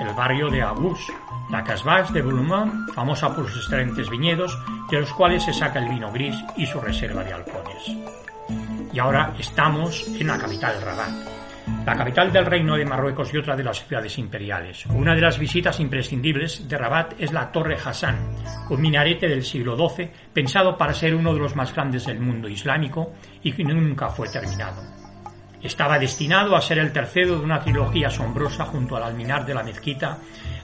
El 0.00 0.14
barrio 0.14 0.50
de 0.50 0.62
Abús, 0.62 1.12
la 1.50 1.62
Casbah 1.62 2.02
de 2.04 2.22
Boulomont, 2.22 2.92
famosa 2.94 3.34
por 3.34 3.48
sus 3.48 3.64
excelentes 3.64 4.08
viñedos, 4.08 4.58
de 4.90 5.00
los 5.00 5.12
cuales 5.12 5.44
se 5.44 5.52
saca 5.52 5.78
el 5.78 5.88
vino 5.88 6.10
gris 6.10 6.36
y 6.56 6.66
su 6.66 6.80
reserva 6.80 7.22
de 7.22 7.32
halcones. 7.32 7.92
Y 8.92 8.98
ahora 8.98 9.32
estamos 9.38 10.06
en 10.18 10.26
la 10.26 10.38
capital 10.38 10.80
Rabat, 10.82 11.41
la 11.86 11.96
capital 11.96 12.32
del 12.32 12.46
Reino 12.46 12.76
de 12.76 12.84
Marruecos 12.84 13.32
y 13.32 13.38
otra 13.38 13.56
de 13.56 13.64
las 13.64 13.84
ciudades 13.86 14.18
imperiales. 14.18 14.86
Una 14.86 15.14
de 15.14 15.20
las 15.20 15.38
visitas 15.38 15.80
imprescindibles 15.80 16.68
de 16.68 16.78
Rabat 16.78 17.14
es 17.18 17.32
la 17.32 17.50
Torre 17.50 17.76
Hassan, 17.76 18.16
un 18.70 18.80
minarete 18.80 19.28
del 19.28 19.42
siglo 19.42 19.76
XII 19.76 20.10
pensado 20.32 20.76
para 20.76 20.94
ser 20.94 21.14
uno 21.14 21.32
de 21.32 21.40
los 21.40 21.56
más 21.56 21.74
grandes 21.74 22.06
del 22.06 22.20
mundo 22.20 22.48
islámico 22.48 23.14
y 23.42 23.52
que 23.52 23.64
nunca 23.64 24.08
fue 24.08 24.28
terminado. 24.28 24.82
Estaba 25.62 25.98
destinado 25.98 26.56
a 26.56 26.60
ser 26.60 26.78
el 26.78 26.92
tercero 26.92 27.38
de 27.38 27.44
una 27.44 27.60
trilogía 27.60 28.08
asombrosa 28.08 28.64
junto 28.64 28.96
al 28.96 29.04
alminar 29.04 29.46
de 29.46 29.54
la 29.54 29.62
mezquita 29.62 30.18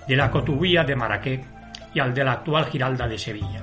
de 0.07 0.17
la 0.17 0.31
Cotubía 0.31 0.83
de 0.83 0.97
Marrakech 0.97 1.45
y 1.95 2.01
al 2.01 2.13
de 2.13 2.25
la 2.25 2.33
actual 2.33 2.67
Giralda 2.67 3.07
de 3.07 3.19
Sevilla, 3.19 3.63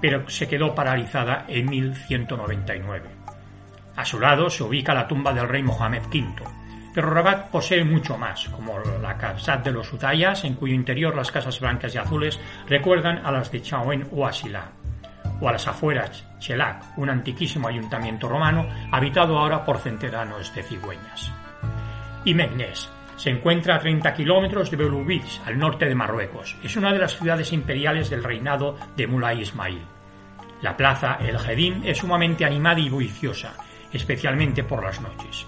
pero 0.00 0.28
se 0.28 0.46
quedó 0.46 0.74
paralizada 0.74 1.44
en 1.48 1.68
1199. 1.68 3.08
A 3.96 4.04
su 4.04 4.20
lado 4.20 4.50
se 4.50 4.62
ubica 4.62 4.94
la 4.94 5.08
tumba 5.08 5.32
del 5.32 5.48
rey 5.48 5.62
Mohamed 5.62 6.02
V, 6.06 6.34
pero 6.96 7.10
Rabat 7.10 7.50
posee 7.50 7.84
mucho 7.84 8.16
más, 8.16 8.48
como 8.48 8.78
la 9.02 9.18
Casat 9.18 9.62
de 9.62 9.70
los 9.70 9.92
Utayas, 9.92 10.44
en 10.44 10.54
cuyo 10.54 10.72
interior 10.72 11.14
las 11.14 11.30
casas 11.30 11.60
blancas 11.60 11.94
y 11.94 11.98
azules 11.98 12.40
recuerdan 12.66 13.18
a 13.18 13.30
las 13.30 13.52
de 13.52 13.60
Chaouen 13.60 14.08
o 14.12 14.26
Asila, 14.26 14.70
o 15.38 15.46
a 15.46 15.52
las 15.52 15.68
afueras 15.68 16.24
Chelak, 16.38 16.96
un 16.96 17.10
antiquísimo 17.10 17.68
ayuntamiento 17.68 18.30
romano 18.30 18.66
habitado 18.90 19.38
ahora 19.38 19.62
por 19.62 19.76
centenares 19.76 20.54
de 20.54 20.62
cigüeñas. 20.62 21.30
Y 22.24 22.32
Meknes 22.32 22.88
se 23.16 23.28
encuentra 23.28 23.74
a 23.74 23.80
30 23.80 24.14
kilómetros 24.14 24.70
de 24.70 24.78
Belouiz, 24.78 25.42
al 25.44 25.58
norte 25.58 25.84
de 25.84 25.94
Marruecos. 25.94 26.56
Es 26.64 26.76
una 26.76 26.94
de 26.94 26.98
las 26.98 27.14
ciudades 27.18 27.52
imperiales 27.52 28.08
del 28.08 28.24
reinado 28.24 28.78
de 28.96 29.06
Mulay 29.06 29.42
Ismail. 29.42 29.82
La 30.62 30.74
plaza 30.74 31.18
El 31.20 31.38
Jedín 31.38 31.82
es 31.84 31.98
sumamente 31.98 32.46
animada 32.46 32.80
y 32.80 32.88
bulliciosa, 32.88 33.52
especialmente 33.92 34.64
por 34.64 34.82
las 34.82 34.98
noches. 35.02 35.46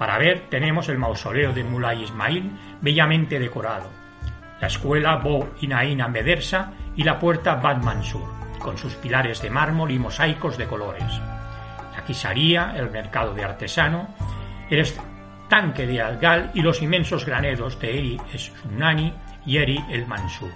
Para 0.00 0.16
ver 0.16 0.46
tenemos 0.48 0.88
el 0.88 0.96
mausoleo 0.96 1.52
de 1.52 1.62
Mulay 1.62 2.04
Ismail, 2.04 2.50
bellamente 2.80 3.38
decorado, 3.38 3.90
la 4.58 4.66
escuela 4.66 5.16
Bo 5.16 5.50
Inaina 5.60 6.08
Medersa 6.08 6.72
y 6.96 7.04
la 7.04 7.18
puerta 7.18 7.56
Bad 7.56 7.82
Mansur, 7.82 8.26
con 8.60 8.78
sus 8.78 8.94
pilares 8.94 9.42
de 9.42 9.50
mármol 9.50 9.90
y 9.90 9.98
mosaicos 9.98 10.56
de 10.56 10.64
colores. 10.64 11.20
La 11.94 12.02
quisaría, 12.02 12.72
el 12.78 12.88
mercado 12.90 13.34
de 13.34 13.44
artesano, 13.44 14.08
el 14.70 14.86
tanque 15.50 15.86
de 15.86 16.00
Algal 16.00 16.50
y 16.54 16.62
los 16.62 16.80
inmensos 16.80 17.26
graneros 17.26 17.78
de 17.78 17.98
Eri 17.98 18.20
Sunani 18.38 19.12
y 19.44 19.58
Eri 19.58 19.84
el 19.90 20.06
Mansur. 20.06 20.48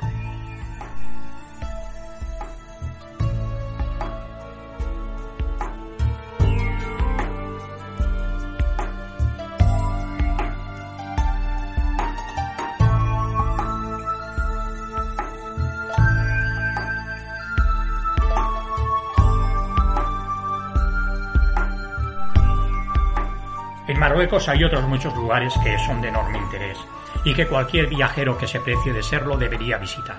Hay 24.24 24.64
otros 24.64 24.88
muchos 24.88 25.14
lugares 25.14 25.52
que 25.62 25.78
son 25.80 26.00
de 26.00 26.08
enorme 26.08 26.38
interés 26.38 26.78
y 27.24 27.34
que 27.34 27.46
cualquier 27.46 27.88
viajero 27.88 28.38
que 28.38 28.46
se 28.46 28.58
precie 28.58 28.92
de 28.92 29.02
serlo 29.02 29.36
debería 29.36 29.76
visitar. 29.76 30.16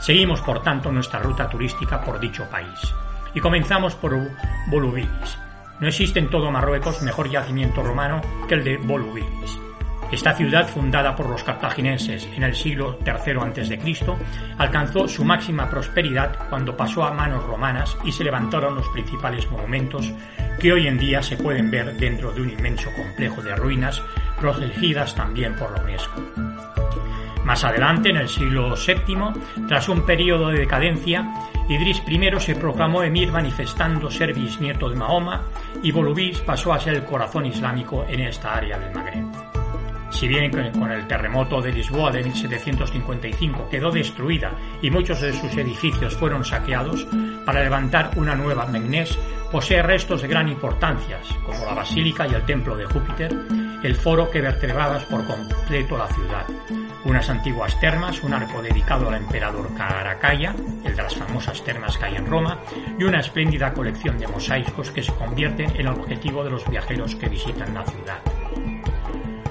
Seguimos, 0.00 0.40
por 0.40 0.60
tanto, 0.60 0.90
nuestra 0.90 1.20
ruta 1.20 1.48
turística 1.48 2.00
por 2.02 2.18
dicho 2.18 2.50
país 2.50 2.92
y 3.32 3.38
comenzamos 3.38 3.94
por 3.94 4.18
Volubilis. 4.66 5.38
No 5.78 5.86
existe 5.86 6.18
en 6.18 6.30
todo 6.30 6.50
Marruecos 6.50 7.00
mejor 7.02 7.30
yacimiento 7.30 7.82
romano 7.82 8.20
que 8.48 8.54
el 8.54 8.64
de 8.64 8.76
Volubilis. 8.76 9.63
Esta 10.14 10.32
ciudad, 10.32 10.68
fundada 10.68 11.16
por 11.16 11.28
los 11.28 11.42
cartagineses 11.42 12.28
en 12.36 12.44
el 12.44 12.54
siglo 12.54 13.00
III 13.04 13.62
a.C., 13.62 13.80
alcanzó 14.58 15.08
su 15.08 15.24
máxima 15.24 15.68
prosperidad 15.68 16.48
cuando 16.48 16.76
pasó 16.76 17.02
a 17.04 17.12
manos 17.12 17.42
romanas 17.42 17.96
y 18.04 18.12
se 18.12 18.22
levantaron 18.22 18.76
los 18.76 18.88
principales 18.90 19.50
monumentos 19.50 20.12
que 20.60 20.72
hoy 20.72 20.86
en 20.86 20.98
día 20.98 21.20
se 21.20 21.36
pueden 21.36 21.68
ver 21.68 21.96
dentro 21.96 22.30
de 22.30 22.42
un 22.42 22.50
inmenso 22.50 22.92
complejo 22.92 23.42
de 23.42 23.56
ruinas 23.56 24.00
protegidas 24.38 25.16
también 25.16 25.56
por 25.56 25.72
la 25.72 25.82
UNESCO. 25.82 26.22
Más 27.44 27.64
adelante, 27.64 28.10
en 28.10 28.18
el 28.18 28.28
siglo 28.28 28.76
VII, 28.76 29.66
tras 29.66 29.88
un 29.88 30.06
periodo 30.06 30.50
de 30.50 30.60
decadencia, 30.60 31.28
Idris 31.68 32.00
I 32.06 32.40
se 32.40 32.54
proclamó 32.54 33.02
emir 33.02 33.32
manifestando 33.32 34.08
ser 34.12 34.32
bisnieto 34.32 34.88
de 34.88 34.94
Mahoma 34.94 35.42
y 35.82 35.90
Volubilis 35.90 36.38
pasó 36.38 36.72
a 36.72 36.78
ser 36.78 36.94
el 36.94 37.04
corazón 37.04 37.46
islámico 37.46 38.06
en 38.08 38.20
esta 38.20 38.54
área 38.54 38.78
del 38.78 38.94
Magreb. 38.94 39.53
Si 40.14 40.28
bien 40.28 40.72
con 40.72 40.92
el 40.92 41.08
terremoto 41.08 41.60
de 41.60 41.72
Lisboa 41.72 42.12
de 42.12 42.22
1755 42.22 43.68
quedó 43.68 43.90
destruida 43.90 44.52
y 44.80 44.88
muchos 44.88 45.20
de 45.20 45.32
sus 45.32 45.56
edificios 45.56 46.14
fueron 46.14 46.44
saqueados, 46.44 47.06
para 47.44 47.64
levantar 47.64 48.12
una 48.16 48.36
nueva 48.36 48.64
Megnés 48.66 49.18
posee 49.50 49.82
restos 49.82 50.22
de 50.22 50.28
gran 50.28 50.48
importancia, 50.48 51.18
como 51.44 51.66
la 51.66 51.74
basílica 51.74 52.28
y 52.28 52.34
el 52.34 52.46
templo 52.46 52.76
de 52.76 52.86
Júpiter, 52.86 53.36
el 53.82 53.96
foro 53.96 54.30
que 54.30 54.40
vertebraba 54.40 55.00
por 55.00 55.26
completo 55.26 55.98
la 55.98 56.06
ciudad, 56.06 56.46
unas 57.04 57.28
antiguas 57.28 57.78
termas, 57.80 58.22
un 58.22 58.34
arco 58.34 58.62
dedicado 58.62 59.08
al 59.08 59.16
emperador 59.16 59.74
Caracalla, 59.76 60.54
el 60.84 60.94
de 60.94 61.02
las 61.02 61.16
famosas 61.16 61.62
termas 61.64 61.98
que 61.98 62.04
hay 62.04 62.16
en 62.16 62.26
Roma, 62.26 62.60
y 62.98 63.02
una 63.02 63.20
espléndida 63.20 63.74
colección 63.74 64.16
de 64.18 64.28
mosaicos 64.28 64.92
que 64.92 65.02
se 65.02 65.12
convierten 65.12 65.70
en 65.70 65.80
el 65.80 65.88
objetivo 65.88 66.44
de 66.44 66.50
los 66.50 66.68
viajeros 66.70 67.16
que 67.16 67.28
visitan 67.28 67.74
la 67.74 67.84
ciudad. 67.84 68.43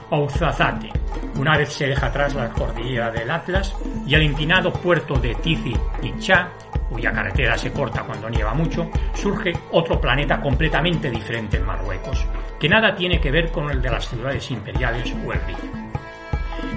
Ouzazate. 0.10 0.92
Una 1.36 1.58
vez 1.58 1.74
se 1.74 1.88
deja 1.88 2.08
atrás 2.08 2.36
la 2.36 2.50
cordillera 2.50 3.12
del 3.12 3.30
Atlas 3.30 3.76
y 4.06 4.14
el 4.14 4.24
inclinado 4.24 4.72
puerto 4.72 5.16
de 5.16 5.36
Tizi 5.36 5.74
Cha, 6.20 6.50
cuya 6.90 7.12
carretera 7.12 7.58
se 7.58 7.72
corta 7.72 8.04
cuando 8.04 8.30
nieva 8.30 8.54
mucho, 8.54 8.90
surge 9.14 9.54
otro 9.72 10.00
planeta 10.00 10.40
completamente 10.40 11.10
diferente 11.10 11.58
en 11.58 11.66
Marruecos, 11.66 12.26
que 12.60 12.70
nada 12.70 12.96
tiene 12.96 13.20
que 13.20 13.32
ver 13.32 13.52
con 13.52 13.70
el 13.70 13.82
de 13.82 13.90
las 13.90 14.08
ciudades 14.08 14.50
imperiales 14.52 15.14
o 15.26 15.34
el 15.34 15.42
río. 15.42 15.84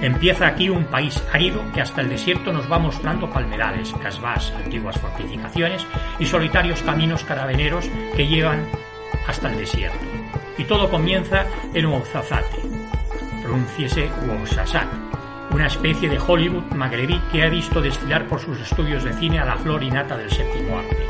Empieza 0.00 0.47
aquí 0.47 0.68
un 0.68 0.85
país 0.85 1.23
árido 1.33 1.62
que 1.73 1.80
hasta 1.80 2.00
el 2.00 2.09
desierto 2.09 2.52
nos 2.52 2.71
va 2.71 2.78
mostrando 2.78 3.30
palmerales, 3.30 3.95
casbás, 4.02 4.52
antiguas 4.52 4.99
fortificaciones 4.99 5.87
y 6.18 6.26
solitarios 6.26 6.83
caminos 6.83 7.25
carabineros 7.25 7.88
que 8.14 8.26
llevan 8.26 8.66
hasta 9.26 9.50
el 9.50 9.59
desierto. 9.59 9.99
Y 10.59 10.64
todo 10.64 10.90
comienza 10.90 11.47
en 11.73 11.87
Ouazazate, 11.87 12.62
pronunciese 13.46 14.10
Ouazazac, 14.28 14.88
una 15.52 15.68
especie 15.68 16.08
de 16.08 16.18
Hollywood 16.18 16.72
magrebí 16.74 17.20
que 17.30 17.44
ha 17.44 17.48
visto 17.48 17.80
desfilar 17.80 18.26
por 18.26 18.40
sus 18.40 18.58
estudios 18.60 19.04
de 19.04 19.12
cine 19.14 19.38
a 19.38 19.44
la 19.44 19.56
flor 19.56 19.82
innata 19.82 20.16
del 20.16 20.30
séptimo 20.30 20.78
arte. 20.78 21.06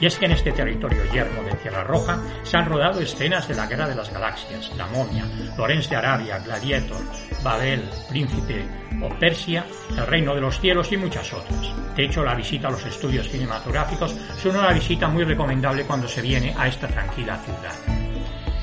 Y 0.00 0.06
es 0.06 0.16
que 0.16 0.26
en 0.26 0.32
este 0.32 0.52
territorio 0.52 1.02
yermo 1.12 1.42
de 1.42 1.56
Tierra 1.56 1.82
Roja 1.82 2.20
se 2.42 2.56
han 2.56 2.66
rodado 2.66 3.00
escenas 3.00 3.48
de 3.48 3.54
la 3.54 3.66
Guerra 3.66 3.88
de 3.88 3.96
las 3.96 4.12
Galaxias, 4.12 4.70
La 4.76 4.86
Momia, 4.86 5.24
Lorenz 5.56 5.88
de 5.88 5.96
Arabia, 5.96 6.38
Gladiator, 6.38 7.00
Babel, 7.42 7.88
Príncipe 8.08 8.64
o 9.02 9.08
Persia, 9.18 9.64
El 9.90 10.06
Reino 10.06 10.34
de 10.34 10.42
los 10.42 10.60
Cielos 10.60 10.92
y 10.92 10.98
muchas 10.98 11.32
otras. 11.32 11.72
De 11.96 12.04
hecho, 12.04 12.22
la 12.22 12.34
visita 12.34 12.68
a 12.68 12.72
los 12.72 12.84
estudios 12.84 13.28
cinematográficos 13.28 14.14
es 14.36 14.44
una 14.44 14.72
visita 14.72 15.08
muy 15.08 15.24
recomendable 15.24 15.84
cuando 15.84 16.06
se 16.06 16.22
viene 16.22 16.54
a 16.56 16.68
esta 16.68 16.86
tranquila 16.86 17.38
ciudad. 17.38 17.74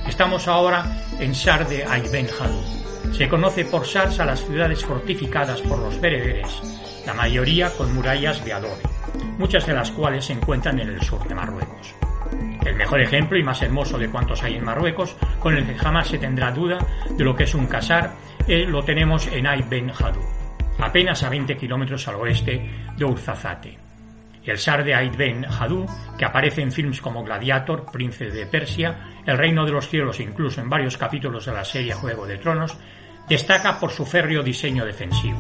Estamos 0.08 0.48
ahora 0.48 0.86
en 1.20 1.34
Sar 1.34 1.68
de 1.68 1.84
Ayben 1.84 2.28
Se 3.14 3.30
conoce 3.30 3.66
por 3.66 3.86
Sars 3.86 4.20
a 4.20 4.26
las 4.26 4.46
ciudades 4.46 4.84
fortificadas 4.84 5.62
por 5.62 5.80
los 5.80 6.00
bereberes, 6.02 6.62
la 7.06 7.14
mayoría 7.14 7.70
con 7.72 7.94
murallas 7.94 8.44
de 8.44 8.54
adobe 8.54 8.96
muchas 9.38 9.66
de 9.66 9.74
las 9.74 9.92
cuales 9.92 10.26
se 10.26 10.34
encuentran 10.34 10.80
en 10.80 10.90
el 10.90 11.02
sur 11.02 11.26
de 11.28 11.36
Marruecos. 11.36 11.96
El 12.66 12.76
mejor 12.76 13.02
ejemplo 13.02 13.38
y 13.38 13.44
más 13.44 13.62
hermoso 13.62 13.98
de 13.98 14.10
cuantos 14.10 14.44
hay 14.44 14.56
en 14.56 14.66
Marruecos, 14.66 15.16
con 15.40 15.56
el 15.56 15.66
que 15.66 15.76
jamás 15.76 16.08
se 16.08 16.18
tendrá 16.18 16.52
duda 16.52 16.80
de 17.12 17.24
lo 17.24 17.36
que 17.36 17.44
es 17.44 17.54
un 17.54 17.68
casar, 17.68 18.14
eh, 18.48 18.66
lo 18.68 18.84
tenemos 18.84 19.28
en 19.28 19.48
Ay 19.48 19.64
Ben 19.70 19.92
Hadou, 19.92 20.24
apenas 20.80 21.24
a 21.24 21.30
20 21.30 21.56
kilómetros 21.58 22.08
al 22.08 22.16
oeste 22.16 22.70
de 22.98 23.06
Urzazate. 23.06 23.85
El 24.46 24.60
Sar 24.60 24.84
de 24.84 24.94
Aid 24.94 25.16
Ben 25.18 25.46
Hadou, 25.46 25.86
que 26.18 26.26
aparece 26.26 26.62
en 26.62 26.72
films 26.72 27.02
como 27.02 27.24
Gladiator, 27.24 27.92
Príncipe 27.92 28.32
de 28.32 28.46
Persia, 28.46 29.22
El 29.26 29.38
Reino 29.38 29.66
de 29.66 29.72
los 29.72 29.90
Cielos 29.90 30.20
incluso 30.20 30.62
en 30.62 30.70
varios 30.70 30.98
capítulos 30.98 31.46
de 31.46 31.54
la 31.54 31.66
serie 31.66 31.94
Juego 31.94 32.28
de 32.28 32.38
Tronos, 32.38 32.78
destaca 33.28 33.80
por 33.80 33.92
su 33.92 34.06
férreo 34.06 34.44
diseño 34.44 34.86
defensivo. 34.86 35.40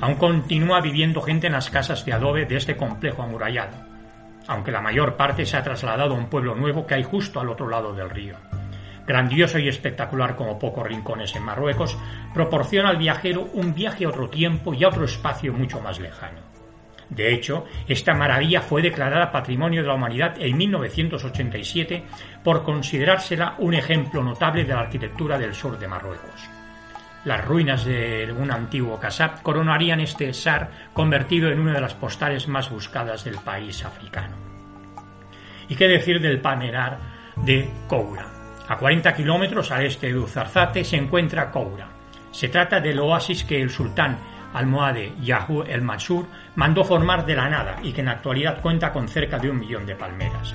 Aún 0.00 0.16
continúa 0.16 0.80
viviendo 0.80 1.22
gente 1.22 1.46
en 1.46 1.54
las 1.54 1.70
casas 1.70 2.04
de 2.04 2.12
adobe 2.12 2.44
de 2.44 2.56
este 2.56 2.76
complejo 2.76 3.22
amurallado, 3.22 3.76
aunque 4.48 4.72
la 4.72 4.82
mayor 4.82 5.16
parte 5.16 5.46
se 5.46 5.56
ha 5.56 5.62
trasladado 5.62 6.14
a 6.14 6.18
un 6.18 6.28
pueblo 6.28 6.54
nuevo 6.54 6.86
que 6.86 6.94
hay 6.94 7.02
justo 7.04 7.40
al 7.40 7.48
otro 7.48 7.68
lado 7.68 7.94
del 7.94 8.10
río. 8.10 8.36
Grandioso 9.06 9.58
y 9.60 9.68
espectacular 9.68 10.34
como 10.34 10.58
pocos 10.58 10.86
rincones 10.86 11.34
en 11.36 11.44
Marruecos, 11.44 11.96
proporciona 12.34 12.88
al 12.88 12.96
viajero 12.96 13.48
un 13.54 13.72
viaje 13.72 14.04
a 14.04 14.08
otro 14.08 14.28
tiempo 14.28 14.74
y 14.74 14.82
a 14.82 14.88
otro 14.88 15.04
espacio 15.04 15.52
mucho 15.52 15.80
más 15.80 16.00
lejano. 16.00 16.55
De 17.08 17.32
hecho, 17.32 17.64
esta 17.86 18.14
maravilla 18.14 18.60
fue 18.60 18.82
declarada 18.82 19.30
Patrimonio 19.30 19.82
de 19.82 19.88
la 19.88 19.94
Humanidad 19.94 20.34
en 20.38 20.56
1987 20.56 22.04
por 22.42 22.64
considerársela 22.64 23.54
un 23.58 23.74
ejemplo 23.74 24.22
notable 24.22 24.64
de 24.64 24.74
la 24.74 24.80
arquitectura 24.80 25.38
del 25.38 25.54
sur 25.54 25.78
de 25.78 25.86
Marruecos. 25.88 26.48
Las 27.24 27.44
ruinas 27.44 27.84
de 27.84 28.32
un 28.36 28.50
antiguo 28.52 29.00
casab 29.00 29.42
coronarían 29.42 30.00
este 30.00 30.32
Sar 30.32 30.70
convertido 30.92 31.50
en 31.50 31.58
una 31.58 31.74
de 31.74 31.80
las 31.80 31.94
postales 31.94 32.46
más 32.46 32.70
buscadas 32.70 33.24
del 33.24 33.38
país 33.38 33.84
africano. 33.84 34.36
¿Y 35.68 35.74
qué 35.74 35.88
decir 35.88 36.20
del 36.20 36.40
Panerar 36.40 36.98
de 37.36 37.68
Koura? 37.88 38.26
A 38.68 38.76
40 38.76 39.12
kilómetros 39.14 39.70
al 39.70 39.86
este 39.86 40.08
de 40.08 40.18
Uzarzate 40.18 40.84
se 40.84 40.96
encuentra 40.96 41.50
Koura. 41.50 41.88
Se 42.30 42.48
trata 42.48 42.80
del 42.80 42.98
oasis 43.00 43.44
que 43.44 43.60
el 43.60 43.70
sultán 43.70 44.18
almohade 44.52 45.14
Yahoo 45.20 45.62
el 45.62 45.82
Mansur 45.82 46.26
mandó 46.54 46.84
formar 46.84 47.24
de 47.24 47.36
la 47.36 47.48
nada 47.48 47.76
y 47.82 47.92
que 47.92 48.00
en 48.00 48.08
actualidad 48.08 48.60
cuenta 48.60 48.92
con 48.92 49.08
cerca 49.08 49.38
de 49.38 49.50
un 49.50 49.58
millón 49.58 49.86
de 49.86 49.96
palmeras. 49.96 50.54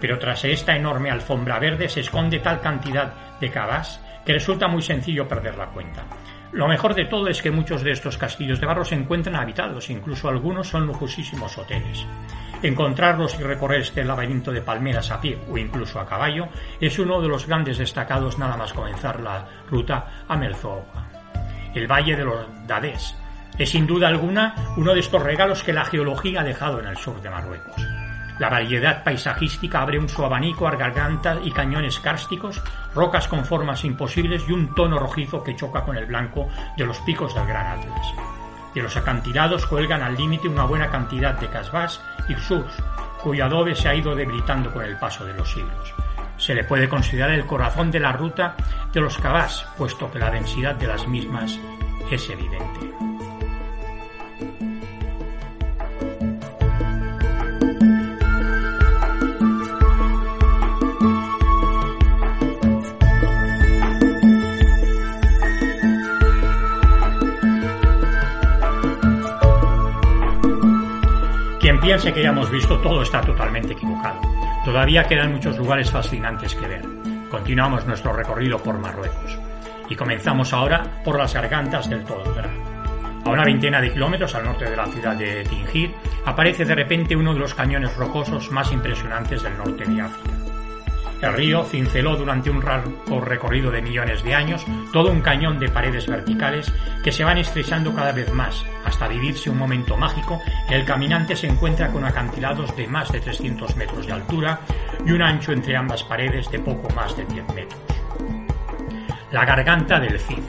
Pero 0.00 0.18
tras 0.18 0.44
esta 0.44 0.76
enorme 0.76 1.10
alfombra 1.10 1.58
verde 1.58 1.88
se 1.88 2.00
esconde 2.00 2.38
tal 2.38 2.60
cantidad 2.60 3.38
de 3.40 3.50
cabas 3.50 4.00
que 4.24 4.34
resulta 4.34 4.68
muy 4.68 4.82
sencillo 4.82 5.26
perder 5.26 5.56
la 5.56 5.66
cuenta. 5.66 6.04
Lo 6.52 6.66
mejor 6.66 6.94
de 6.94 7.04
todo 7.04 7.28
es 7.28 7.42
que 7.42 7.50
muchos 7.50 7.82
de 7.82 7.92
estos 7.92 8.16
castillos 8.16 8.58
de 8.58 8.66
barro 8.66 8.84
se 8.84 8.94
encuentran 8.94 9.36
habitados, 9.36 9.90
incluso 9.90 10.28
algunos 10.28 10.68
son 10.68 10.86
lujosísimos 10.86 11.58
hoteles. 11.58 12.06
Encontrarlos 12.62 13.38
y 13.38 13.42
recorrer 13.42 13.82
este 13.82 14.02
laberinto 14.02 14.50
de 14.50 14.62
palmeras 14.62 15.10
a 15.10 15.20
pie 15.20 15.38
o 15.50 15.58
incluso 15.58 16.00
a 16.00 16.06
caballo 16.06 16.48
es 16.80 16.98
uno 16.98 17.20
de 17.20 17.28
los 17.28 17.46
grandes 17.46 17.78
destacados 17.78 18.38
nada 18.38 18.56
más 18.56 18.72
comenzar 18.72 19.20
la 19.20 19.46
ruta 19.70 20.24
a 20.26 20.36
Melzoa. 20.36 21.07
El 21.78 21.86
Valle 21.86 22.16
de 22.16 22.24
los 22.24 22.44
Dadés 22.66 23.14
es 23.56 23.70
sin 23.70 23.86
duda 23.86 24.08
alguna 24.08 24.56
uno 24.76 24.94
de 24.94 25.00
estos 25.00 25.22
regalos 25.22 25.62
que 25.62 25.72
la 25.72 25.84
geología 25.84 26.40
ha 26.40 26.44
dejado 26.44 26.80
en 26.80 26.86
el 26.86 26.96
sur 26.96 27.22
de 27.22 27.30
Marruecos. 27.30 27.76
La 28.40 28.48
variedad 28.48 29.04
paisajística 29.04 29.80
abre 29.80 29.96
un 29.96 30.08
su 30.08 30.24
abanico 30.24 30.66
a 30.66 30.74
gargantas 30.74 31.38
y 31.44 31.52
cañones 31.52 32.00
kársticos, 32.00 32.60
rocas 32.96 33.28
con 33.28 33.44
formas 33.44 33.84
imposibles 33.84 34.44
y 34.48 34.52
un 34.52 34.74
tono 34.74 34.98
rojizo 34.98 35.44
que 35.44 35.54
choca 35.54 35.84
con 35.84 35.96
el 35.96 36.06
blanco 36.06 36.48
de 36.76 36.84
los 36.84 36.98
picos 37.02 37.32
del 37.36 37.46
Gran 37.46 37.78
Atlas. 37.78 38.14
De 38.74 38.82
los 38.82 38.96
acantilados 38.96 39.64
cuelgan 39.64 40.02
al 40.02 40.16
límite 40.16 40.48
una 40.48 40.64
buena 40.64 40.90
cantidad 40.90 41.38
de 41.38 41.48
casbás 41.48 42.00
y 42.28 42.34
surs, 42.34 42.74
cuyo 43.22 43.44
adobe 43.44 43.76
se 43.76 43.88
ha 43.88 43.94
ido 43.94 44.16
debilitando 44.16 44.72
con 44.72 44.84
el 44.84 44.98
paso 44.98 45.24
de 45.24 45.34
los 45.34 45.48
siglos. 45.48 45.94
Se 46.38 46.54
le 46.54 46.64
puede 46.64 46.88
considerar 46.88 47.30
el 47.30 47.46
corazón 47.46 47.90
de 47.90 48.00
la 48.00 48.12
ruta 48.12 48.56
de 48.92 49.00
los 49.00 49.18
cabás, 49.18 49.66
puesto 49.76 50.10
que 50.10 50.18
la 50.18 50.30
densidad 50.30 50.74
de 50.76 50.86
las 50.86 51.06
mismas 51.06 51.58
es 52.10 52.30
evidente. 52.30 52.88
piense 71.88 72.12
que 72.12 72.22
ya 72.22 72.28
hemos 72.28 72.50
visto 72.50 72.78
todo 72.80 73.00
está 73.00 73.22
totalmente 73.22 73.72
equivocado. 73.72 74.37
Todavía 74.68 75.04
quedan 75.04 75.32
muchos 75.32 75.56
lugares 75.56 75.90
fascinantes 75.90 76.54
que 76.54 76.68
ver. 76.68 76.82
Continuamos 77.30 77.86
nuestro 77.86 78.12
recorrido 78.12 78.58
por 78.58 78.78
Marruecos. 78.78 79.38
Y 79.88 79.96
comenzamos 79.96 80.52
ahora 80.52 81.00
por 81.02 81.16
las 81.16 81.32
gargantas 81.32 81.88
del 81.88 82.04
Todra. 82.04 82.50
A 83.24 83.30
una 83.30 83.44
veintena 83.44 83.80
de 83.80 83.90
kilómetros 83.90 84.34
al 84.34 84.44
norte 84.44 84.68
de 84.68 84.76
la 84.76 84.84
ciudad 84.88 85.16
de 85.16 85.42
Tingir, 85.44 85.94
aparece 86.26 86.66
de 86.66 86.74
repente 86.74 87.16
uno 87.16 87.32
de 87.32 87.40
los 87.40 87.54
cañones 87.54 87.96
rocosos 87.96 88.50
más 88.50 88.70
impresionantes 88.70 89.42
del 89.42 89.56
norte 89.56 89.86
de 89.86 90.02
África. 90.02 90.37
El 91.20 91.32
río 91.32 91.64
cinceló 91.64 92.16
durante 92.16 92.48
un 92.48 92.64
largo 92.64 93.20
recorrido 93.20 93.70
de 93.70 93.82
millones 93.82 94.22
de 94.22 94.34
años 94.34 94.64
todo 94.92 95.10
un 95.10 95.20
cañón 95.20 95.58
de 95.58 95.68
paredes 95.68 96.06
verticales 96.06 96.72
que 97.02 97.10
se 97.10 97.24
van 97.24 97.38
estrechando 97.38 97.92
cada 97.92 98.12
vez 98.12 98.32
más, 98.32 98.64
hasta 98.84 99.08
vivirse 99.08 99.50
un 99.50 99.58
momento 99.58 99.96
mágico 99.96 100.40
el 100.70 100.84
caminante 100.84 101.34
se 101.34 101.46
encuentra 101.46 101.88
con 101.90 102.04
acantilados 102.04 102.76
de 102.76 102.86
más 102.86 103.10
de 103.10 103.20
300 103.20 103.76
metros 103.76 104.06
de 104.06 104.12
altura 104.12 104.60
y 105.04 105.12
un 105.12 105.22
ancho 105.22 105.52
entre 105.52 105.76
ambas 105.76 106.04
paredes 106.04 106.50
de 106.50 106.58
poco 106.58 106.88
más 106.94 107.16
de 107.16 107.24
10 107.24 107.48
metros. 107.54 107.80
La 109.32 109.44
garganta 109.44 109.98
del 109.98 110.18
Cid. 110.18 110.42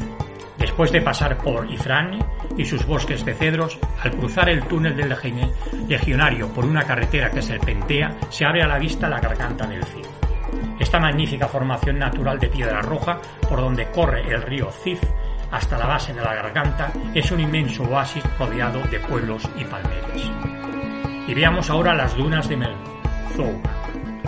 Después 0.57 0.91
de 0.91 1.01
pasar 1.01 1.37
por 1.37 1.69
Ifrane 1.71 2.19
y 2.57 2.65
sus 2.65 2.85
bosques 2.85 3.23
de 3.23 3.33
cedros, 3.33 3.79
al 4.03 4.11
cruzar 4.11 4.49
el 4.49 4.63
túnel 4.63 4.95
del 4.95 5.15
legionario 5.87 6.49
por 6.49 6.65
una 6.65 6.83
carretera 6.83 7.31
que 7.31 7.41
serpentea, 7.41 8.17
se 8.29 8.45
abre 8.45 8.61
a 8.61 8.67
la 8.67 8.77
vista 8.77 9.07
la 9.07 9.21
garganta 9.21 9.65
del 9.65 9.83
Cid. 9.85 10.18
Esta 10.79 10.99
magnífica 10.99 11.47
formación 11.47 11.99
natural 11.99 12.39
de 12.39 12.47
piedra 12.47 12.81
roja, 12.81 13.19
por 13.47 13.59
donde 13.59 13.91
corre 13.91 14.21
el 14.33 14.41
río 14.41 14.71
Cid 14.71 14.99
hasta 15.51 15.77
la 15.77 15.87
base 15.87 16.13
de 16.13 16.21
la 16.21 16.33
garganta, 16.33 16.91
es 17.13 17.29
un 17.31 17.41
inmenso 17.41 17.83
oasis 17.83 18.23
rodeado 18.37 18.81
de 18.83 18.99
pueblos 18.99 19.43
y 19.57 19.65
palmeras. 19.65 20.31
Y 21.27 21.33
veamos 21.33 21.69
ahora 21.69 21.93
las 21.93 22.15
dunas 22.15 22.47
de 22.47 22.57
Melzoura. 22.57 23.79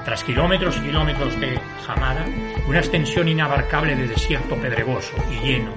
Tras 0.03 0.23
kilómetros 0.23 0.77
y 0.77 0.81
kilómetros 0.81 1.39
de 1.39 1.59
jamada, 1.85 2.25
una 2.67 2.79
extensión 2.79 3.27
inabarcable 3.27 3.95
de 3.95 4.07
desierto 4.07 4.55
pedregoso 4.55 5.15
y 5.31 5.45
lleno 5.45 5.71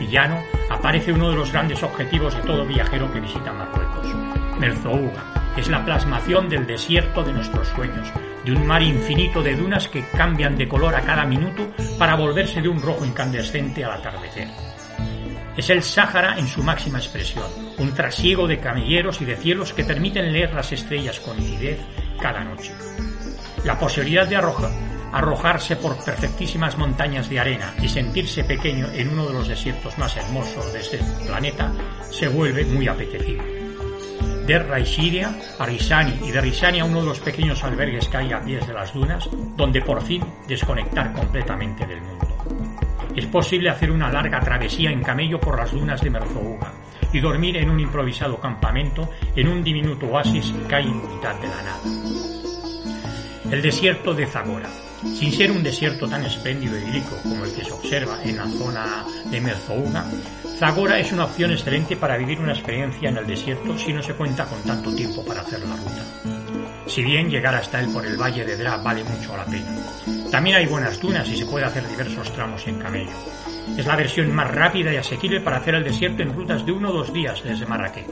y 0.00 0.08
llano, 0.08 0.42
aparece 0.68 1.12
uno 1.12 1.30
de 1.30 1.36
los 1.36 1.52
grandes 1.52 1.82
objetivos 1.82 2.36
de 2.36 2.42
todo 2.42 2.66
viajero 2.66 3.10
que 3.12 3.20
visita 3.20 3.52
Marruecos. 3.52 4.14
Merzouga 4.58 5.54
es 5.56 5.68
la 5.68 5.84
plasmación 5.84 6.48
del 6.48 6.66
desierto 6.66 7.22
de 7.22 7.32
nuestros 7.32 7.68
sueños, 7.68 8.12
de 8.48 8.54
un 8.54 8.66
mar 8.66 8.82
infinito 8.82 9.42
de 9.42 9.54
dunas 9.54 9.88
que 9.88 10.02
cambian 10.08 10.56
de 10.56 10.66
color 10.66 10.94
a 10.94 11.02
cada 11.02 11.26
minuto 11.26 11.70
para 11.98 12.16
volverse 12.16 12.62
de 12.62 12.68
un 12.68 12.80
rojo 12.80 13.04
incandescente 13.04 13.84
al 13.84 13.92
atardecer. 13.92 14.48
Es 15.54 15.68
el 15.68 15.82
Sáhara 15.82 16.38
en 16.38 16.48
su 16.48 16.62
máxima 16.62 16.96
expresión, 16.96 17.44
un 17.76 17.92
trasiego 17.92 18.48
de 18.48 18.58
camilleros 18.58 19.20
y 19.20 19.26
de 19.26 19.36
cielos 19.36 19.74
que 19.74 19.84
permiten 19.84 20.32
leer 20.32 20.54
las 20.54 20.72
estrellas 20.72 21.20
con 21.20 21.36
nitidez 21.36 21.78
cada 22.18 22.42
noche. 22.42 22.72
La 23.64 23.78
posibilidad 23.78 24.26
de 24.26 24.36
arrojarse 24.36 25.76
por 25.76 26.02
perfectísimas 26.02 26.78
montañas 26.78 27.28
de 27.28 27.40
arena 27.40 27.74
y 27.82 27.88
sentirse 27.88 28.44
pequeño 28.44 28.86
en 28.94 29.10
uno 29.10 29.26
de 29.26 29.34
los 29.34 29.48
desiertos 29.48 29.98
más 29.98 30.16
hermosos 30.16 30.72
de 30.72 30.80
este 30.80 31.00
planeta 31.26 31.70
se 32.10 32.28
vuelve 32.28 32.64
muy 32.64 32.88
apetecible 32.88 33.57
de 34.48 34.58
Raisiria 34.58 35.30
a 35.58 35.66
Risani 35.66 36.26
y 36.26 36.30
de 36.30 36.40
Risani 36.40 36.80
a 36.80 36.84
uno 36.86 37.02
de 37.02 37.08
los 37.08 37.20
pequeños 37.20 37.62
albergues 37.62 38.08
que 38.08 38.16
hay 38.16 38.32
a 38.32 38.40
pies 38.40 38.66
de 38.66 38.72
las 38.72 38.94
dunas, 38.94 39.28
donde 39.54 39.82
por 39.82 40.02
fin 40.02 40.24
desconectar 40.48 41.12
completamente 41.12 41.86
del 41.86 42.00
mundo. 42.00 42.26
Es 43.14 43.26
posible 43.26 43.68
hacer 43.68 43.90
una 43.90 44.10
larga 44.10 44.40
travesía 44.40 44.90
en 44.90 45.02
camello 45.02 45.38
por 45.38 45.58
las 45.58 45.70
dunas 45.70 46.00
de 46.00 46.08
Merzouga 46.08 46.72
y 47.12 47.20
dormir 47.20 47.58
en 47.58 47.68
un 47.68 47.78
improvisado 47.78 48.40
campamento 48.40 49.10
en 49.36 49.48
un 49.48 49.62
diminuto 49.62 50.06
oasis 50.06 50.54
que 50.66 50.74
hay 50.74 50.86
en 50.86 50.96
mitad 50.96 51.34
de 51.34 51.48
la 51.48 51.62
nada. 51.62 51.80
El 53.50 53.60
desierto 53.60 54.14
de 54.14 54.26
Zagora. 54.26 54.70
Sin 55.14 55.30
ser 55.30 55.52
un 55.52 55.62
desierto 55.62 56.08
tan 56.08 56.24
espléndido 56.24 56.76
y 56.76 56.84
rico 56.90 57.16
como 57.22 57.44
el 57.44 57.52
que 57.52 57.64
se 57.64 57.70
observa 57.70 58.20
en 58.24 58.36
la 58.36 58.46
zona 58.46 59.04
de 59.30 59.40
Merzouga, 59.40 60.04
Zagora 60.58 60.98
es 60.98 61.12
una 61.12 61.26
opción 61.26 61.52
excelente 61.52 61.96
para 61.96 62.16
vivir 62.16 62.40
una 62.40 62.50
experiencia 62.50 63.08
en 63.08 63.16
el 63.16 63.28
desierto 63.28 63.78
si 63.78 63.92
no 63.92 64.02
se 64.02 64.14
cuenta 64.14 64.44
con 64.44 64.60
tanto 64.64 64.92
tiempo 64.92 65.24
para 65.24 65.42
hacer 65.42 65.60
la 65.60 65.76
ruta. 65.76 66.04
Si 66.88 67.04
bien 67.04 67.30
llegar 67.30 67.54
hasta 67.54 67.78
él 67.78 67.92
por 67.92 68.04
el 68.04 68.20
valle 68.20 68.44
de 68.44 68.56
Dra 68.56 68.78
vale 68.78 69.04
mucho 69.04 69.36
la 69.36 69.44
pena. 69.44 69.70
También 70.32 70.56
hay 70.56 70.66
buenas 70.66 71.00
dunas 71.00 71.28
y 71.28 71.36
se 71.36 71.46
puede 71.46 71.64
hacer 71.64 71.86
diversos 71.86 72.32
tramos 72.32 72.66
en 72.66 72.76
camello. 72.80 73.12
Es 73.76 73.86
la 73.86 73.94
versión 73.94 74.34
más 74.34 74.52
rápida 74.52 74.92
y 74.92 74.96
asequible 74.96 75.40
para 75.40 75.58
hacer 75.58 75.76
el 75.76 75.84
desierto 75.84 76.24
en 76.24 76.34
rutas 76.34 76.66
de 76.66 76.72
uno 76.72 76.90
o 76.90 76.92
dos 76.92 77.12
días 77.12 77.40
desde 77.44 77.64
Marrakech. 77.64 78.08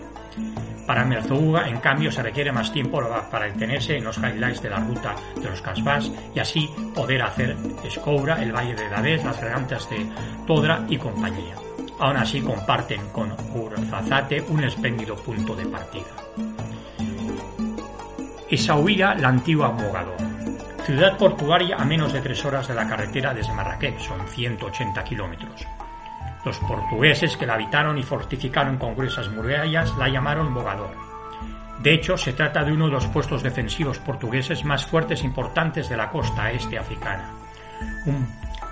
Para 0.87 1.05
Merzouga, 1.05 1.69
en 1.69 1.81
cambio, 1.81 2.13
se 2.13 2.23
requiere 2.23 2.53
más 2.53 2.73
tiempo 2.73 3.03
para 3.29 3.47
detenerse 3.47 3.97
en 3.97 4.05
los 4.05 4.19
highlights 4.19 4.63
de 4.63 4.71
la 4.71 4.79
ruta 4.79 5.17
de 5.35 5.51
los 5.51 5.61
Casbás 5.61 6.13
y 6.33 6.39
así 6.39 6.71
poder 6.95 7.23
hacer 7.23 7.57
Escoura, 7.83 8.41
el 8.41 8.53
Valle 8.53 8.77
de 8.77 8.89
Dadez, 8.89 9.25
las 9.25 9.41
regantas 9.41 9.91
de 9.91 10.07
Todra 10.47 10.87
y 10.89 10.97
compañía. 10.97 11.66
Aún 11.99 12.17
así 12.17 12.43
comparten 12.43 13.09
con 13.09 13.33
Urzazate 13.55 14.45
un 14.49 14.65
espléndido 14.65 15.17
punto 15.17 15.57
de 15.57 15.67
partida. 15.67 16.05
Essaouira, 18.51 19.15
la 19.15 19.29
antigua 19.29 19.71
Mogador. 19.71 20.17
Ciudad 20.85 21.17
portuaria 21.19 21.77
a 21.77 21.85
menos 21.85 22.13
de 22.13 22.21
tres 22.21 22.45
horas 22.45 22.69
de 22.69 22.75
la 22.75 22.87
carretera 22.87 23.35
desde 23.35 23.53
Marrakech, 23.53 23.99
son 23.99 24.29
180 24.29 25.03
kilómetros. 25.05 25.67
Los 26.45 26.59
portugueses 26.59 27.37
que 27.37 27.47
la 27.47 27.55
habitaron 27.55 27.99
y 27.99 28.05
fortificaron 28.05 28.77
con 28.77 28.95
gruesas 28.95 29.29
murallas 29.31 29.97
la 29.97 30.09
llamaron 30.09 30.53
Mogador. 30.53 30.95
De 31.83 31.95
hecho, 31.95 32.17
se 32.17 32.35
trata 32.35 32.63
de 32.63 32.73
uno 32.73 32.87
de 32.87 32.93
los 32.93 33.07
puestos 33.07 33.43
defensivos 33.43 33.99
portugueses 33.99 34.65
más 34.65 34.87
fuertes 34.87 35.23
e 35.23 35.27
importantes 35.27 35.89
de 35.89 35.97
la 35.97 36.11
costa 36.11 36.53
este 36.53 36.79
africana. 36.79 37.31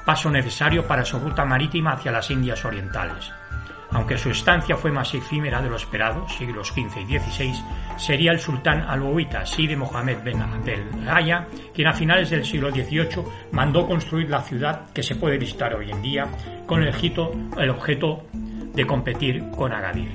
Paso 0.05 0.31
necesario 0.31 0.87
para 0.87 1.05
su 1.05 1.19
ruta 1.19 1.45
marítima 1.45 1.93
hacia 1.93 2.12
las 2.12 2.31
Indias 2.31 2.64
Orientales. 2.64 3.33
Aunque 3.95 4.19
su 4.19 4.31
estancia 4.31 4.77
fue 4.77 4.90
más 4.90 5.14
efímera 5.14 5.62
de 5.62 5.71
lo 5.71 5.77
esperado, 5.77 6.29
siglos 6.29 6.69
XV 6.69 7.09
y 7.09 7.19
XVI, 7.19 7.55
sería 7.97 8.33
el 8.33 8.40
sultán 8.40 8.83
alauita 8.83 9.47
Sidi 9.47 9.77
Mohammed 9.77 10.19
Ben 10.25 10.43
Abdel 10.43 11.05
Raya 11.05 11.47
quien 11.73 11.87
a 11.87 11.93
finales 11.93 12.31
del 12.31 12.45
siglo 12.45 12.71
XVIII 12.73 13.25
mandó 13.53 13.87
construir 13.87 14.29
la 14.29 14.43
ciudad 14.43 14.90
que 14.93 15.03
se 15.03 15.14
puede 15.14 15.38
visitar 15.38 15.75
hoy 15.75 15.90
en 15.93 16.03
día 16.03 16.27
con 16.67 16.83
el, 16.83 16.93
el 17.57 17.71
objeto 17.71 18.25
de 18.33 18.87
competir 18.87 19.45
con 19.57 19.73
Agadir. 19.73 20.11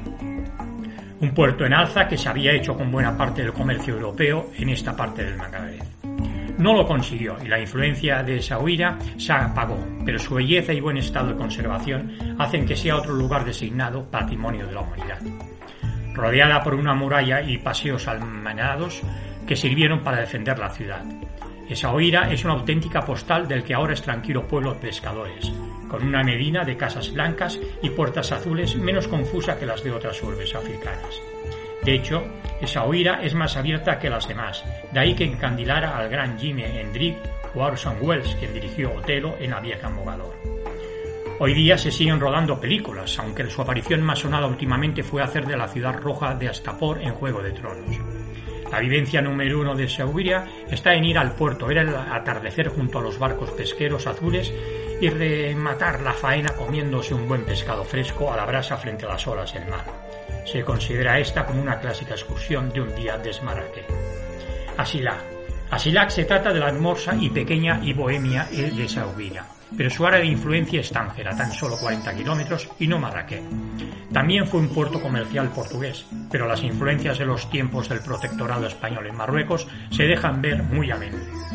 Un 1.21 1.33
puerto 1.33 1.65
en 1.65 1.73
alza 1.73 2.07
que 2.07 2.17
se 2.17 2.27
había 2.27 2.51
hecho 2.51 2.75
con 2.75 2.91
buena 2.91 3.17
parte 3.17 3.41
del 3.41 3.53
comercio 3.53 3.93
europeo 3.93 4.51
en 4.57 4.69
esta 4.69 4.95
parte 4.95 5.23
del 5.23 5.37
Magreb. 5.37 5.98
No 6.59 6.73
lo 6.73 6.85
consiguió 6.85 7.37
y 7.41 7.47
la 7.47 7.57
influencia 7.57 8.21
de 8.21 8.41
Sahuira 8.41 8.99
se 9.17 9.31
apagó, 9.31 9.79
pero 10.05 10.19
su 10.19 10.35
belleza 10.35 10.73
y 10.73 10.81
buen 10.81 10.97
estado 10.97 11.29
de 11.29 11.37
conservación 11.37 12.35
hacen 12.37 12.65
que 12.65 12.75
sea 12.75 12.97
otro 12.97 13.13
lugar 13.13 13.45
designado 13.45 14.03
patrimonio 14.11 14.67
de 14.67 14.73
la 14.73 14.81
humanidad. 14.81 15.19
Rodeada 16.13 16.61
por 16.61 16.73
una 16.73 16.93
muralla 16.93 17.41
y 17.41 17.59
paseos 17.59 18.09
almenados 18.09 19.01
que 19.47 19.55
sirvieron 19.55 20.03
para 20.03 20.19
defender 20.19 20.59
la 20.59 20.69
ciudad. 20.69 21.05
Essaouira 21.69 22.29
es 22.29 22.43
una 22.43 22.55
auténtica 22.55 23.05
postal 23.05 23.47
del 23.47 23.63
que 23.63 23.73
ahora 23.73 23.93
es 23.93 24.01
tranquilo 24.01 24.45
pueblo 24.45 24.73
de 24.73 24.81
pescadores, 24.81 25.53
con 25.87 26.05
una 26.05 26.25
medina 26.25 26.65
de 26.65 26.75
casas 26.75 27.13
blancas 27.13 27.57
y 27.81 27.89
puertas 27.91 28.33
azules 28.33 28.75
menos 28.75 29.07
confusa 29.07 29.57
que 29.57 29.65
las 29.65 29.81
de 29.81 29.91
otras 29.91 30.21
urbes 30.21 30.53
africanas. 30.53 31.21
De 31.83 31.95
hecho, 31.95 32.23
esa 32.61 32.83
oira 32.83 33.21
es 33.23 33.33
más 33.33 33.55
abierta 33.55 33.99
que 33.99 34.09
las 34.09 34.27
demás, 34.27 34.63
de 34.91 34.99
ahí 34.99 35.15
que 35.15 35.23
encandilara 35.23 35.97
al 35.97 36.09
gran 36.09 36.37
Jimmy 36.37 36.63
Hendrick 36.63 37.17
o 37.55 37.63
Orson 37.63 37.97
Welles, 38.01 38.35
quien 38.35 38.53
dirigió 38.53 38.93
Otelo 38.93 39.35
en 39.39 39.51
la 39.51 39.59
vieja 39.59 39.89
Mogador. 39.89 40.35
Hoy 41.41 41.53
día 41.53 41.77
se 41.77 41.89
siguen 41.89 42.19
rodando 42.19 42.59
películas, 42.59 43.17
aunque 43.17 43.49
su 43.49 43.61
aparición 43.61 44.01
más 44.01 44.19
sonada 44.19 44.45
últimamente 44.45 45.03
fue 45.03 45.21
hacer 45.21 45.45
de 45.45 45.55
la 45.55 45.69
ciudad 45.69 45.97
roja 45.97 46.35
de 46.35 46.49
Astapor 46.49 47.01
en 47.01 47.13
Juego 47.13 47.41
de 47.41 47.53
Tronos. 47.53 47.97
La 48.69 48.79
vivencia 48.79 49.21
número 49.21 49.61
uno 49.61 49.73
de 49.73 49.87
Sauria 49.87 50.45
está 50.69 50.93
en 50.93 51.05
ir 51.05 51.17
al 51.17 51.31
puerto, 51.31 51.67
ver 51.67 51.77
el 51.77 51.95
atardecer 51.95 52.67
junto 52.67 52.99
a 52.99 53.01
los 53.01 53.17
barcos 53.17 53.51
pesqueros 53.51 54.05
azules 54.05 54.53
y 55.01 55.09
rematar 55.09 56.01
la 56.01 56.13
faena 56.13 56.49
comiéndose 56.55 57.13
un 57.13 57.27
buen 57.27 57.45
pescado 57.45 57.85
fresco 57.85 58.31
a 58.31 58.35
la 58.35 58.45
brasa 58.45 58.75
frente 58.77 59.05
a 59.05 59.09
las 59.09 59.25
olas 59.25 59.53
del 59.53 59.65
mar. 59.67 60.08
Se 60.51 60.63
considera 60.63 61.19
esta 61.19 61.45
como 61.45 61.61
una 61.61 61.79
clásica 61.79 62.15
excursión 62.15 62.71
de 62.73 62.81
un 62.81 62.95
día 62.95 63.19
de 63.19 63.29
Esmaraque. 63.29 63.85
Asilac. 64.77 65.21
Asilac 65.69 66.09
se 66.09 66.25
trata 66.25 66.51
de 66.51 66.59
la 66.59 66.69
hermosa 66.69 67.15
y 67.15 67.29
pequeña 67.29 67.79
y 67.83 67.93
bohemia 67.93 68.45
de 68.45 68.89
Saubira, 68.89 69.45
pero 69.77 69.91
su 69.91 70.07
área 70.07 70.19
de 70.19 70.25
influencia 70.25 70.79
es 70.81 70.89
Tánger, 70.89 71.29
tan 71.35 71.51
solo 71.51 71.77
40 71.77 72.15
kilómetros, 72.15 72.67
y 72.79 72.87
no 72.87 72.97
Marrakech. 72.97 73.43
También 74.11 74.47
fue 74.47 74.61
un 74.61 74.69
puerto 74.69 74.99
comercial 74.99 75.49
portugués, 75.49 76.07
pero 76.31 76.47
las 76.47 76.63
influencias 76.63 77.19
de 77.19 77.25
los 77.25 77.47
tiempos 77.51 77.87
del 77.87 77.99
protectorado 77.99 78.65
español 78.65 79.05
en 79.05 79.17
Marruecos 79.17 79.67
se 79.91 80.05
dejan 80.05 80.41
ver 80.41 80.63
muy 80.63 80.89
a 80.89 80.95
menudo. 80.95 81.48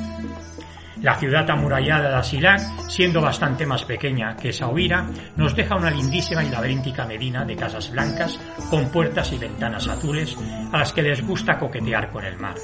La 1.05 1.17
ciudad 1.17 1.51
amurallada 1.51 2.09
de 2.09 2.15
Asilac, 2.15 2.63
siendo 2.89 3.21
bastante 3.21 3.67
más 3.67 3.85
pequeña 3.85 4.35
que 4.37 4.55
Sahuira, 4.55 5.07
nos 5.37 5.55
deja 5.55 5.77
una 5.77 5.91
lindísima 5.91 6.43
y 6.43 6.49
laberíntica 6.49 7.05
medina 7.05 7.45
de 7.45 7.57
casas 7.57 7.91
blancas 7.91 8.41
con 8.71 8.89
puertas 8.89 9.31
y 9.35 9.37
ventanas 9.37 9.87
azules 9.87 10.35
a 10.73 10.79
las 10.79 10.95
que 10.95 11.03
les 11.03 11.21
gusta 11.21 11.59
coquetear 11.59 12.11
con 12.11 12.25
el 12.25 12.39
mar. 12.39 12.55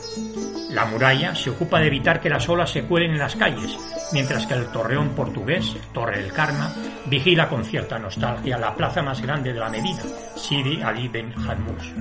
La 0.70 0.86
muralla 0.86 1.34
se 1.34 1.50
ocupa 1.50 1.80
de 1.80 1.88
evitar 1.88 2.18
que 2.18 2.30
las 2.30 2.48
olas 2.48 2.70
se 2.70 2.84
cuelen 2.84 3.10
en 3.10 3.18
las 3.18 3.36
calles, 3.36 3.76
mientras 4.14 4.46
que 4.46 4.54
el 4.54 4.72
torreón 4.72 5.10
portugués, 5.10 5.76
Torre 5.92 6.22
del 6.22 6.32
Karma, 6.32 6.72
vigila 7.10 7.46
con 7.46 7.62
cierta 7.62 7.98
nostalgia 7.98 8.56
la 8.56 8.74
plaza 8.74 9.02
más 9.02 9.20
grande 9.20 9.52
de 9.52 9.60
la 9.60 9.68
Medina, 9.68 10.02
Sidi 10.34 10.80
Ali 10.80 11.08
Ben 11.08 11.34
Hadmus, 11.46 11.92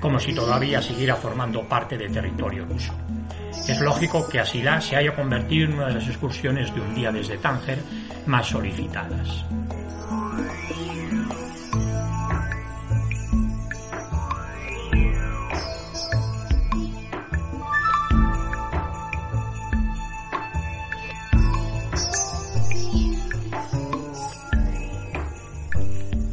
como 0.00 0.18
si 0.18 0.34
todavía 0.34 0.80
siguiera 0.80 1.16
formando 1.16 1.68
parte 1.68 1.98
del 1.98 2.10
territorio 2.10 2.64
ruso. 2.64 2.94
Es 3.68 3.80
lógico 3.80 4.28
que 4.28 4.40
Asilá 4.40 4.80
se 4.80 4.96
haya 4.96 5.14
convertido 5.14 5.66
en 5.66 5.74
una 5.74 5.88
de 5.88 5.94
las 5.94 6.08
excursiones 6.08 6.74
de 6.74 6.80
un 6.80 6.94
día 6.94 7.12
desde 7.12 7.38
Tánger 7.38 7.78
más 8.26 8.48
solicitadas. 8.48 9.44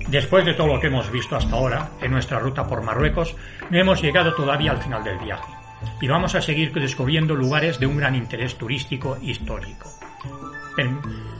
Después 0.07 0.43
de 0.43 0.55
todo 0.55 0.67
lo 0.67 0.79
que 0.79 0.87
hemos 0.87 1.11
visto 1.11 1.35
hasta 1.35 1.55
ahora 1.55 1.89
en 2.01 2.11
nuestra 2.11 2.39
ruta 2.39 2.65
por 2.65 2.81
Marruecos, 2.81 3.35
no 3.69 3.77
hemos 3.77 4.01
llegado 4.01 4.33
todavía 4.33 4.71
al 4.71 4.81
final 4.81 5.03
del 5.03 5.19
viaje 5.19 5.58
y 6.01 6.07
vamos 6.07 6.35
a 6.35 6.41
seguir 6.41 6.73
descubriendo 6.73 7.35
lugares 7.35 7.79
de 7.79 7.87
un 7.87 7.97
gran 7.97 8.15
interés 8.15 8.57
turístico 8.57 9.17
histórico. 9.21 9.89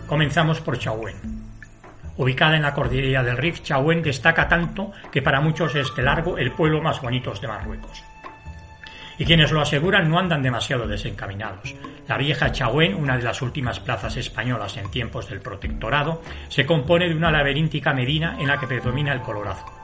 Comenzamos 0.07 0.59
por 0.59 0.77
Chauen. 0.77 1.15
Ubicada 2.17 2.57
en 2.57 2.63
la 2.63 2.73
cordillera 2.73 3.23
del 3.23 3.37
Rif, 3.37 3.61
Chauen 3.61 4.01
destaca 4.01 4.49
tanto 4.49 4.91
que 5.11 5.21
para 5.21 5.39
muchos 5.39 5.75
es 5.75 5.95
de 5.95 6.03
largo 6.03 6.37
el 6.37 6.51
pueblo 6.51 6.81
más 6.81 7.01
bonito 7.01 7.31
de 7.33 7.47
Marruecos. 7.47 8.03
Y 9.17 9.25
quienes 9.25 9.51
lo 9.51 9.61
aseguran 9.61 10.09
no 10.09 10.19
andan 10.19 10.41
demasiado 10.41 10.87
desencaminados. 10.87 11.75
La 12.07 12.17
vieja 12.17 12.51
Chauen, 12.51 12.95
una 12.95 13.17
de 13.17 13.23
las 13.23 13.41
últimas 13.41 13.79
plazas 13.79 14.17
españolas 14.17 14.75
en 14.77 14.91
tiempos 14.91 15.29
del 15.29 15.41
protectorado, 15.41 16.21
se 16.49 16.65
compone 16.65 17.07
de 17.07 17.15
una 17.15 17.31
laberíntica 17.31 17.93
medina 17.93 18.37
en 18.39 18.47
la 18.47 18.59
que 18.59 18.67
predomina 18.67 19.13
el 19.13 19.21
color 19.21 19.47
azul. 19.49 19.78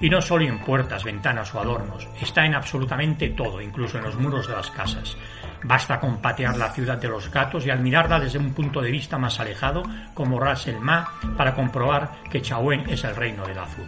Y 0.00 0.10
no 0.10 0.20
solo 0.20 0.44
en 0.44 0.58
puertas, 0.58 1.04
ventanas 1.04 1.54
o 1.54 1.60
adornos, 1.60 2.08
está 2.20 2.44
en 2.44 2.54
absolutamente 2.54 3.30
todo, 3.30 3.60
incluso 3.60 3.98
en 3.98 4.04
los 4.04 4.16
muros 4.16 4.46
de 4.46 4.54
las 4.54 4.70
casas. 4.70 5.16
Basta 5.62 5.98
con 5.98 6.18
patear 6.18 6.56
la 6.56 6.70
ciudad 6.70 6.98
de 6.98 7.08
los 7.08 7.30
gatos 7.30 7.66
y 7.66 7.70
admirarla 7.70 8.20
desde 8.20 8.38
un 8.38 8.52
punto 8.52 8.80
de 8.80 8.90
vista 8.90 9.18
más 9.18 9.40
alejado, 9.40 9.82
como 10.14 10.38
Ras 10.38 10.66
el 10.66 10.80
Ma, 10.80 11.08
para 11.36 11.54
comprobar 11.54 12.10
que 12.30 12.42
Chauen 12.42 12.84
es 12.88 13.04
el 13.04 13.16
reino 13.16 13.46
del 13.46 13.58
azul. 13.58 13.86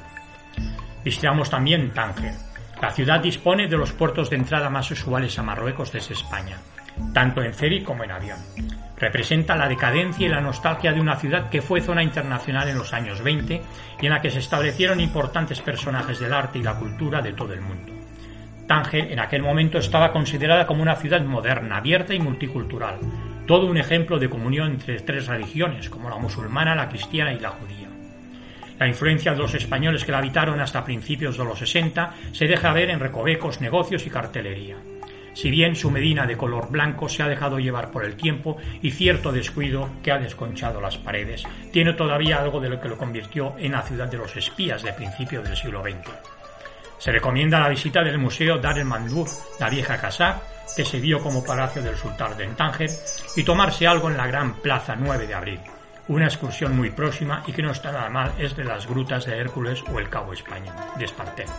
Visitamos 1.05 1.51
también 1.51 1.93
Tánger. 1.93 2.35
La 2.81 2.91
ciudad 2.91 3.21
dispone 3.21 3.67
de 3.67 3.77
los 3.77 3.93
puertos 3.93 4.31
de 4.31 4.37
entrada 4.37 4.71
más 4.71 4.91
usuales 4.91 5.39
a 5.39 5.43
Marruecos 5.43 5.93
desde 5.93 6.15
España, 6.15 6.57
tanto 7.13 7.43
en 7.43 7.53
ferry 7.53 7.83
como 7.83 8.05
en 8.05 8.13
avión. 8.13 8.39
Representa 8.99 9.57
la 9.57 9.69
decadencia 9.69 10.27
y 10.27 10.29
la 10.29 10.41
nostalgia 10.41 10.93
de 10.93 11.01
una 11.01 11.17
ciudad 11.17 11.49
que 11.49 11.63
fue 11.63 11.81
zona 11.81 12.03
internacional 12.03 12.69
en 12.69 12.79
los 12.79 12.93
años 12.93 13.23
20 13.23 13.63
y 14.01 14.07
en 14.07 14.13
la 14.13 14.21
que 14.21 14.31
se 14.31 14.41
establecieron 14.41 15.01
importantes 15.01 15.61
personajes 15.61 16.19
del 16.19 16.33
arte 16.33 16.59
y 16.59 16.63
la 16.63 16.75
cultura 16.75 17.23
de 17.23 17.33
todo 17.33 17.53
el 17.53 17.61
mundo. 17.61 17.93
Tánger 18.67 19.13
en 19.13 19.21
aquel 19.21 19.43
momento 19.43 19.79
estaba 19.79 20.13
considerada 20.13 20.67
como 20.67 20.83
una 20.83 20.97
ciudad 20.97 21.23
moderna, 21.23 21.77
abierta 21.77 22.13
y 22.13 22.19
multicultural, 22.19 22.99
todo 23.47 23.67
un 23.67 23.79
ejemplo 23.79 24.19
de 24.19 24.29
comunión 24.29 24.73
entre 24.73 25.01
tres 25.01 25.27
religiones, 25.29 25.89
como 25.89 26.11
la 26.11 26.19
musulmana, 26.19 26.75
la 26.75 26.89
cristiana 26.89 27.33
y 27.33 27.39
la 27.39 27.51
judía. 27.51 27.89
La 28.79 28.87
influencia 28.87 29.33
de 29.33 29.39
los 29.39 29.55
españoles 29.55 30.05
que 30.05 30.13
la 30.13 30.19
habitaron 30.19 30.61
hasta 30.61 30.85
principios 30.85 31.39
de 31.39 31.45
los 31.45 31.59
60 31.59 32.15
se 32.33 32.47
deja 32.47 32.73
ver 32.73 32.91
en 32.91 33.01
recovecos, 33.01 33.61
negocios 33.61 34.07
y 34.07 34.11
cartelería. 34.11 34.77
Si 35.41 35.53
bien 35.53 35.77
su 35.77 35.89
Medina 35.89 36.27
de 36.27 36.37
color 36.37 36.69
blanco 36.69 37.09
se 37.09 37.23
ha 37.23 37.29
dejado 37.29 37.61
llevar 37.61 37.93
por 37.93 38.05
el 38.05 38.17
tiempo 38.17 38.57
y 38.83 38.91
cierto 38.91 39.31
descuido 39.31 39.89
que 40.03 40.11
ha 40.11 40.19
desconchado 40.19 40.81
las 40.81 40.99
paredes, 40.99 41.45
tiene 41.73 41.93
todavía 41.93 42.41
algo 42.41 42.59
de 42.59 42.69
lo 42.69 42.81
que 42.81 42.89
lo 42.89 42.99
convirtió 42.99 43.55
en 43.57 43.71
la 43.71 43.83
ciudad 43.83 44.09
de 44.09 44.17
los 44.17 44.37
espías 44.37 44.83
de 44.83 44.93
principios 44.95 45.45
del 45.45 45.57
siglo 45.57 45.81
XX. 45.81 46.11
Se 46.99 47.13
recomienda 47.13 47.61
la 47.61 47.69
visita 47.69 48.03
del 48.03 48.19
Museo 48.19 48.59
Dar 48.59 48.81
el 48.81 48.85
Mandur, 48.85 49.29
la 49.61 49.71
vieja 49.71 49.97
casa, 50.01 50.43
que 50.75 50.85
se 50.85 50.99
vio 50.99 51.23
como 51.23 51.45
palacio 51.45 51.83
del 51.83 51.95
sultán 51.95 52.37
de 52.37 52.49
Tánger, 52.49 52.91
y 53.37 53.45
tomarse 53.45 53.87
algo 53.87 54.11
en 54.11 54.17
la 54.17 54.27
gran 54.27 54.55
Plaza 54.55 54.97
9 54.97 55.29
de 55.29 55.35
abril. 55.35 55.61
Una 56.09 56.27
excursión 56.27 56.77
muy 56.77 56.91
próxima 56.91 57.45
y 57.47 57.53
que 57.53 57.63
no 57.63 57.71
está 57.71 57.93
nada 57.93 58.11
mal 58.11 58.33
es 58.41 58.57
de 58.57 58.65
las 58.65 58.89
grutas 58.89 59.25
de 59.25 59.39
Hércules 59.39 59.85
o 59.95 60.01
el 60.01 60.09
Cabo 60.09 60.33
España, 60.33 60.75
de 60.99 61.05
Espartero. 61.05 61.53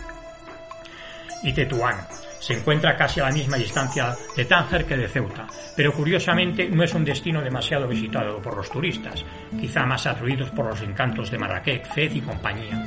Y 1.42 1.54
Tetuán, 1.54 1.96
se 2.40 2.54
encuentra 2.54 2.96
casi 2.96 3.20
a 3.20 3.24
la 3.24 3.32
misma 3.32 3.56
distancia 3.56 4.16
de 4.36 4.44
Tánger 4.44 4.84
que 4.84 4.96
de 4.96 5.08
Ceuta, 5.08 5.46
pero 5.76 5.92
curiosamente 5.92 6.68
no 6.68 6.82
es 6.82 6.94
un 6.94 7.04
destino 7.04 7.40
demasiado 7.40 7.86
visitado 7.86 8.40
por 8.40 8.56
los 8.56 8.70
turistas, 8.70 9.24
quizá 9.60 9.84
más 9.84 10.06
atraídos 10.06 10.50
por 10.50 10.66
los 10.66 10.80
encantos 10.80 11.30
de 11.30 11.38
Marrakech, 11.38 11.86
Fez 11.92 12.16
y 12.16 12.20
compañía. 12.20 12.84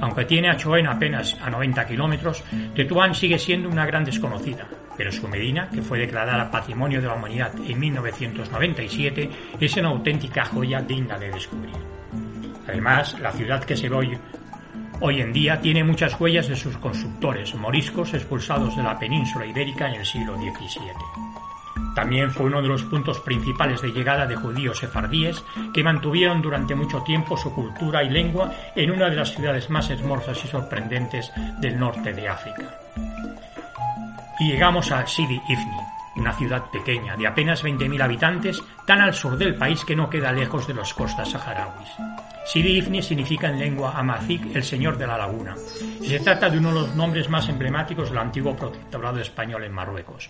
Aunque 0.00 0.26
tiene 0.26 0.50
a 0.50 0.56
Choen 0.56 0.86
apenas 0.86 1.36
a 1.42 1.50
90 1.50 1.86
kilómetros, 1.86 2.44
Tetuán 2.74 3.14
sigue 3.14 3.38
siendo 3.38 3.68
una 3.68 3.86
gran 3.86 4.04
desconocida, 4.04 4.66
pero 4.96 5.10
su 5.10 5.26
Medina, 5.28 5.68
que 5.70 5.82
fue 5.82 5.98
declarada 5.98 6.50
Patrimonio 6.50 7.00
de 7.00 7.08
la 7.08 7.14
Humanidad 7.14 7.52
en 7.66 7.78
1997, 7.78 9.30
es 9.58 9.76
una 9.76 9.88
auténtica 9.88 10.44
joya 10.44 10.80
digna 10.82 11.18
de 11.18 11.30
descubrir. 11.30 11.74
Además, 12.68 13.18
la 13.18 13.32
ciudad 13.32 13.64
que 13.64 13.76
se 13.76 13.88
ve 13.88 13.96
hoy 13.96 14.18
Hoy 15.02 15.22
en 15.22 15.32
día 15.32 15.58
tiene 15.62 15.82
muchas 15.82 16.20
huellas 16.20 16.46
de 16.46 16.56
sus 16.56 16.76
constructores 16.76 17.54
moriscos 17.54 18.12
expulsados 18.12 18.76
de 18.76 18.82
la 18.82 18.98
península 18.98 19.46
ibérica 19.46 19.88
en 19.88 19.94
el 19.94 20.04
siglo 20.04 20.36
XVII. 20.36 20.92
También 21.94 22.30
fue 22.30 22.46
uno 22.46 22.60
de 22.60 22.68
los 22.68 22.82
puntos 22.84 23.18
principales 23.20 23.80
de 23.80 23.92
llegada 23.92 24.26
de 24.26 24.36
judíos 24.36 24.78
sefardíes 24.78 25.42
que 25.72 25.82
mantuvieron 25.82 26.42
durante 26.42 26.74
mucho 26.74 27.00
tiempo 27.02 27.38
su 27.38 27.50
cultura 27.54 28.04
y 28.04 28.10
lengua 28.10 28.52
en 28.76 28.90
una 28.90 29.08
de 29.08 29.16
las 29.16 29.34
ciudades 29.34 29.70
más 29.70 29.88
hermosas 29.88 30.44
y 30.44 30.48
sorprendentes 30.48 31.32
del 31.60 31.78
norte 31.78 32.12
de 32.12 32.28
África. 32.28 32.78
Y 34.38 34.52
llegamos 34.52 34.92
a 34.92 35.06
Sidi 35.06 35.40
Ifni, 35.48 35.80
una 36.16 36.32
ciudad 36.32 36.70
pequeña 36.70 37.16
de 37.16 37.26
apenas 37.26 37.64
20.000 37.64 38.02
habitantes, 38.02 38.62
tan 38.86 39.00
al 39.00 39.14
sur 39.14 39.36
del 39.36 39.54
país 39.54 39.84
que 39.84 39.96
no 39.96 40.10
queda 40.10 40.32
lejos 40.32 40.66
de 40.66 40.74
las 40.74 40.92
costas 40.94 41.30
saharauis. 41.30 41.88
Sidi 42.46 42.78
Ifni 42.78 43.02
significa 43.02 43.48
en 43.48 43.58
lengua 43.58 43.92
amazic 43.96 44.54
el 44.54 44.64
señor 44.64 44.98
de 44.98 45.06
la 45.06 45.18
laguna, 45.18 45.54
se 46.02 46.18
trata 46.18 46.50
de 46.50 46.58
uno 46.58 46.72
de 46.72 46.80
los 46.80 46.96
nombres 46.96 47.28
más 47.28 47.48
emblemáticos 47.48 48.08
del 48.08 48.18
antiguo 48.18 48.56
protectorado 48.56 49.20
español 49.20 49.62
en 49.64 49.72
Marruecos. 49.72 50.28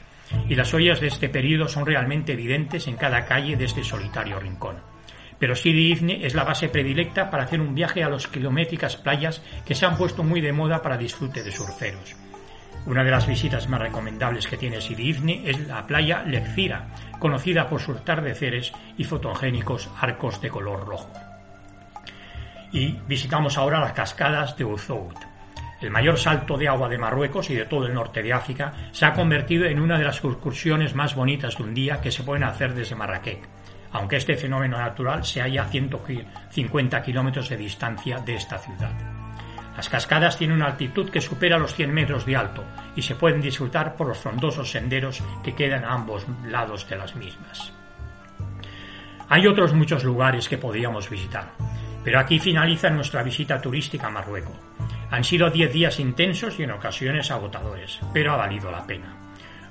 Y 0.48 0.54
las 0.54 0.74
ollas 0.74 1.00
de 1.00 1.06
este 1.06 1.28
periodo 1.28 1.68
son 1.68 1.86
realmente 1.86 2.32
evidentes 2.32 2.86
en 2.86 2.96
cada 2.96 3.24
calle 3.24 3.56
de 3.56 3.64
este 3.64 3.82
solitario 3.82 4.38
rincón. 4.38 4.76
Pero 5.38 5.56
Sidi 5.56 5.92
Ifni 5.92 6.22
es 6.22 6.34
la 6.34 6.44
base 6.44 6.68
predilecta 6.68 7.30
para 7.30 7.44
hacer 7.44 7.60
un 7.60 7.74
viaje 7.74 8.04
a 8.04 8.10
las 8.10 8.26
kilométricas 8.26 8.98
playas 8.98 9.42
que 9.64 9.74
se 9.74 9.86
han 9.86 9.96
puesto 9.96 10.22
muy 10.22 10.42
de 10.42 10.52
moda 10.52 10.82
para 10.82 10.98
disfrute 10.98 11.42
de 11.42 11.50
surferos. 11.50 12.14
Una 12.86 13.04
de 13.04 13.10
las 13.10 13.26
visitas 13.26 13.68
más 13.68 13.80
recomendables 13.80 14.46
que 14.46 14.56
tiene 14.56 14.80
Sidi 14.80 15.10
es 15.44 15.66
la 15.66 15.86
playa 15.86 16.22
Lexira, 16.22 16.86
conocida 17.18 17.68
por 17.68 17.80
sus 17.80 17.98
atardeceres 17.98 18.72
y 18.96 19.04
fotogénicos 19.04 19.90
arcos 20.00 20.40
de 20.40 20.48
color 20.48 20.86
rojo. 20.86 21.12
Y 22.72 22.92
visitamos 23.06 23.58
ahora 23.58 23.80
las 23.80 23.92
cascadas 23.92 24.56
de 24.56 24.64
Uzout. 24.64 25.16
El 25.80 25.90
mayor 25.90 26.18
salto 26.18 26.56
de 26.56 26.68
agua 26.68 26.88
de 26.88 26.98
Marruecos 26.98 27.50
y 27.50 27.54
de 27.54 27.64
todo 27.64 27.86
el 27.86 27.94
norte 27.94 28.22
de 28.22 28.32
África 28.32 28.72
se 28.92 29.06
ha 29.06 29.14
convertido 29.14 29.64
en 29.66 29.80
una 29.80 29.98
de 29.98 30.04
las 30.04 30.22
excursiones 30.22 30.94
más 30.94 31.14
bonitas 31.14 31.56
de 31.56 31.62
un 31.62 31.74
día 31.74 32.00
que 32.00 32.10
se 32.10 32.22
pueden 32.22 32.44
hacer 32.44 32.74
desde 32.74 32.96
Marrakech, 32.96 33.40
aunque 33.92 34.16
este 34.16 34.36
fenómeno 34.36 34.78
natural 34.78 35.24
se 35.24 35.40
halla 35.40 35.62
a 35.62 35.68
150 35.68 37.02
kilómetros 37.02 37.48
de 37.48 37.56
distancia 37.56 38.18
de 38.18 38.34
esta 38.34 38.58
ciudad. 38.58 39.09
Las 39.80 39.88
cascadas 39.88 40.36
tienen 40.36 40.56
una 40.56 40.66
altitud 40.66 41.08
que 41.08 41.22
supera 41.22 41.56
los 41.56 41.72
100 41.72 41.90
metros 41.90 42.26
de 42.26 42.36
alto 42.36 42.62
y 42.94 43.00
se 43.00 43.14
pueden 43.14 43.40
disfrutar 43.40 43.96
por 43.96 44.08
los 44.08 44.18
frondosos 44.18 44.70
senderos 44.70 45.22
que 45.42 45.54
quedan 45.54 45.84
a 45.84 45.94
ambos 45.94 46.26
lados 46.44 46.86
de 46.86 46.96
las 46.98 47.16
mismas. 47.16 47.72
Hay 49.30 49.46
otros 49.46 49.72
muchos 49.72 50.04
lugares 50.04 50.50
que 50.50 50.58
podríamos 50.58 51.08
visitar, 51.08 51.52
pero 52.04 52.20
aquí 52.20 52.38
finaliza 52.38 52.90
nuestra 52.90 53.22
visita 53.22 53.58
turística 53.58 54.08
a 54.08 54.10
Marruecos. 54.10 54.58
Han 55.10 55.24
sido 55.24 55.48
10 55.48 55.72
días 55.72 55.98
intensos 55.98 56.60
y 56.60 56.64
en 56.64 56.72
ocasiones 56.72 57.30
agotadores, 57.30 58.00
pero 58.12 58.34
ha 58.34 58.36
valido 58.36 58.70
la 58.70 58.86
pena. 58.86 59.16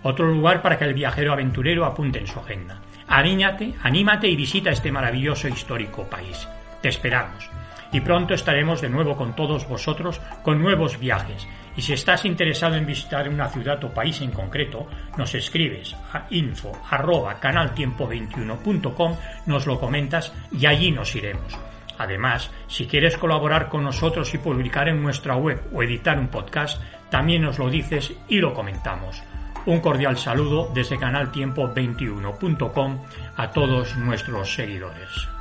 Otro 0.02 0.26
lugar 0.26 0.64
para 0.64 0.80
que 0.80 0.86
el 0.86 0.96
viajero 0.96 1.34
aventurero 1.34 1.86
apunte 1.86 2.18
en 2.18 2.26
su 2.26 2.40
agenda. 2.40 2.82
Anímate, 3.08 3.76
anímate 3.84 4.28
y 4.28 4.36
visita 4.36 4.72
este 4.72 4.92
maravilloso 4.92 5.48
e 5.48 5.52
histórico 5.52 6.10
país. 6.10 6.48
Te 6.82 6.90
esperamos 6.90 7.48
y 7.92 8.02
pronto 8.02 8.34
estaremos 8.34 8.82
de 8.82 8.90
nuevo 8.90 9.16
con 9.16 9.36
todos 9.36 9.68
vosotros 9.68 10.22
con 10.44 10.62
nuevos 10.62 11.00
viajes. 11.00 11.48
Y 11.76 11.82
si 11.82 11.94
estás 11.94 12.26
interesado 12.26 12.76
en 12.76 12.86
visitar 12.86 13.30
una 13.30 13.50
ciudad 13.50 13.84
o 13.84 13.94
país 13.94 14.22
en 14.22 14.32
concreto, 14.32 14.88
nos 15.18 15.34
escribes 15.34 15.96
a 16.14 16.26
info 16.30 16.72
arroba 16.90 17.40
canaltiempo21.com, 17.40 19.16
nos 19.46 19.66
lo 19.66 19.80
comentas 19.80 20.34
y 20.52 20.66
allí 20.66 20.92
nos 20.92 21.16
iremos. 21.16 21.58
Además, 21.98 22.52
si 22.68 22.88
quieres 22.88 23.18
colaborar 23.18 23.68
con 23.68 23.84
nosotros 23.84 24.34
y 24.34 24.38
publicar 24.38 24.88
en 24.88 25.04
nuestra 25.04 25.36
web 25.36 25.62
o 25.74 25.84
editar 25.84 26.18
un 26.18 26.30
podcast, 26.30 26.82
también 27.10 27.42
nos 27.42 27.60
lo 27.60 27.70
dices 27.70 28.14
y 28.30 28.38
lo 28.38 28.54
comentamos. 28.54 29.22
Un 29.66 29.82
cordial 29.82 30.18
saludo 30.18 30.72
desde 30.74 30.98
canaltiempo21.com 30.98 33.00
a 33.36 33.52
todos 33.52 33.98
nuestros 33.98 34.54
seguidores. 34.54 35.39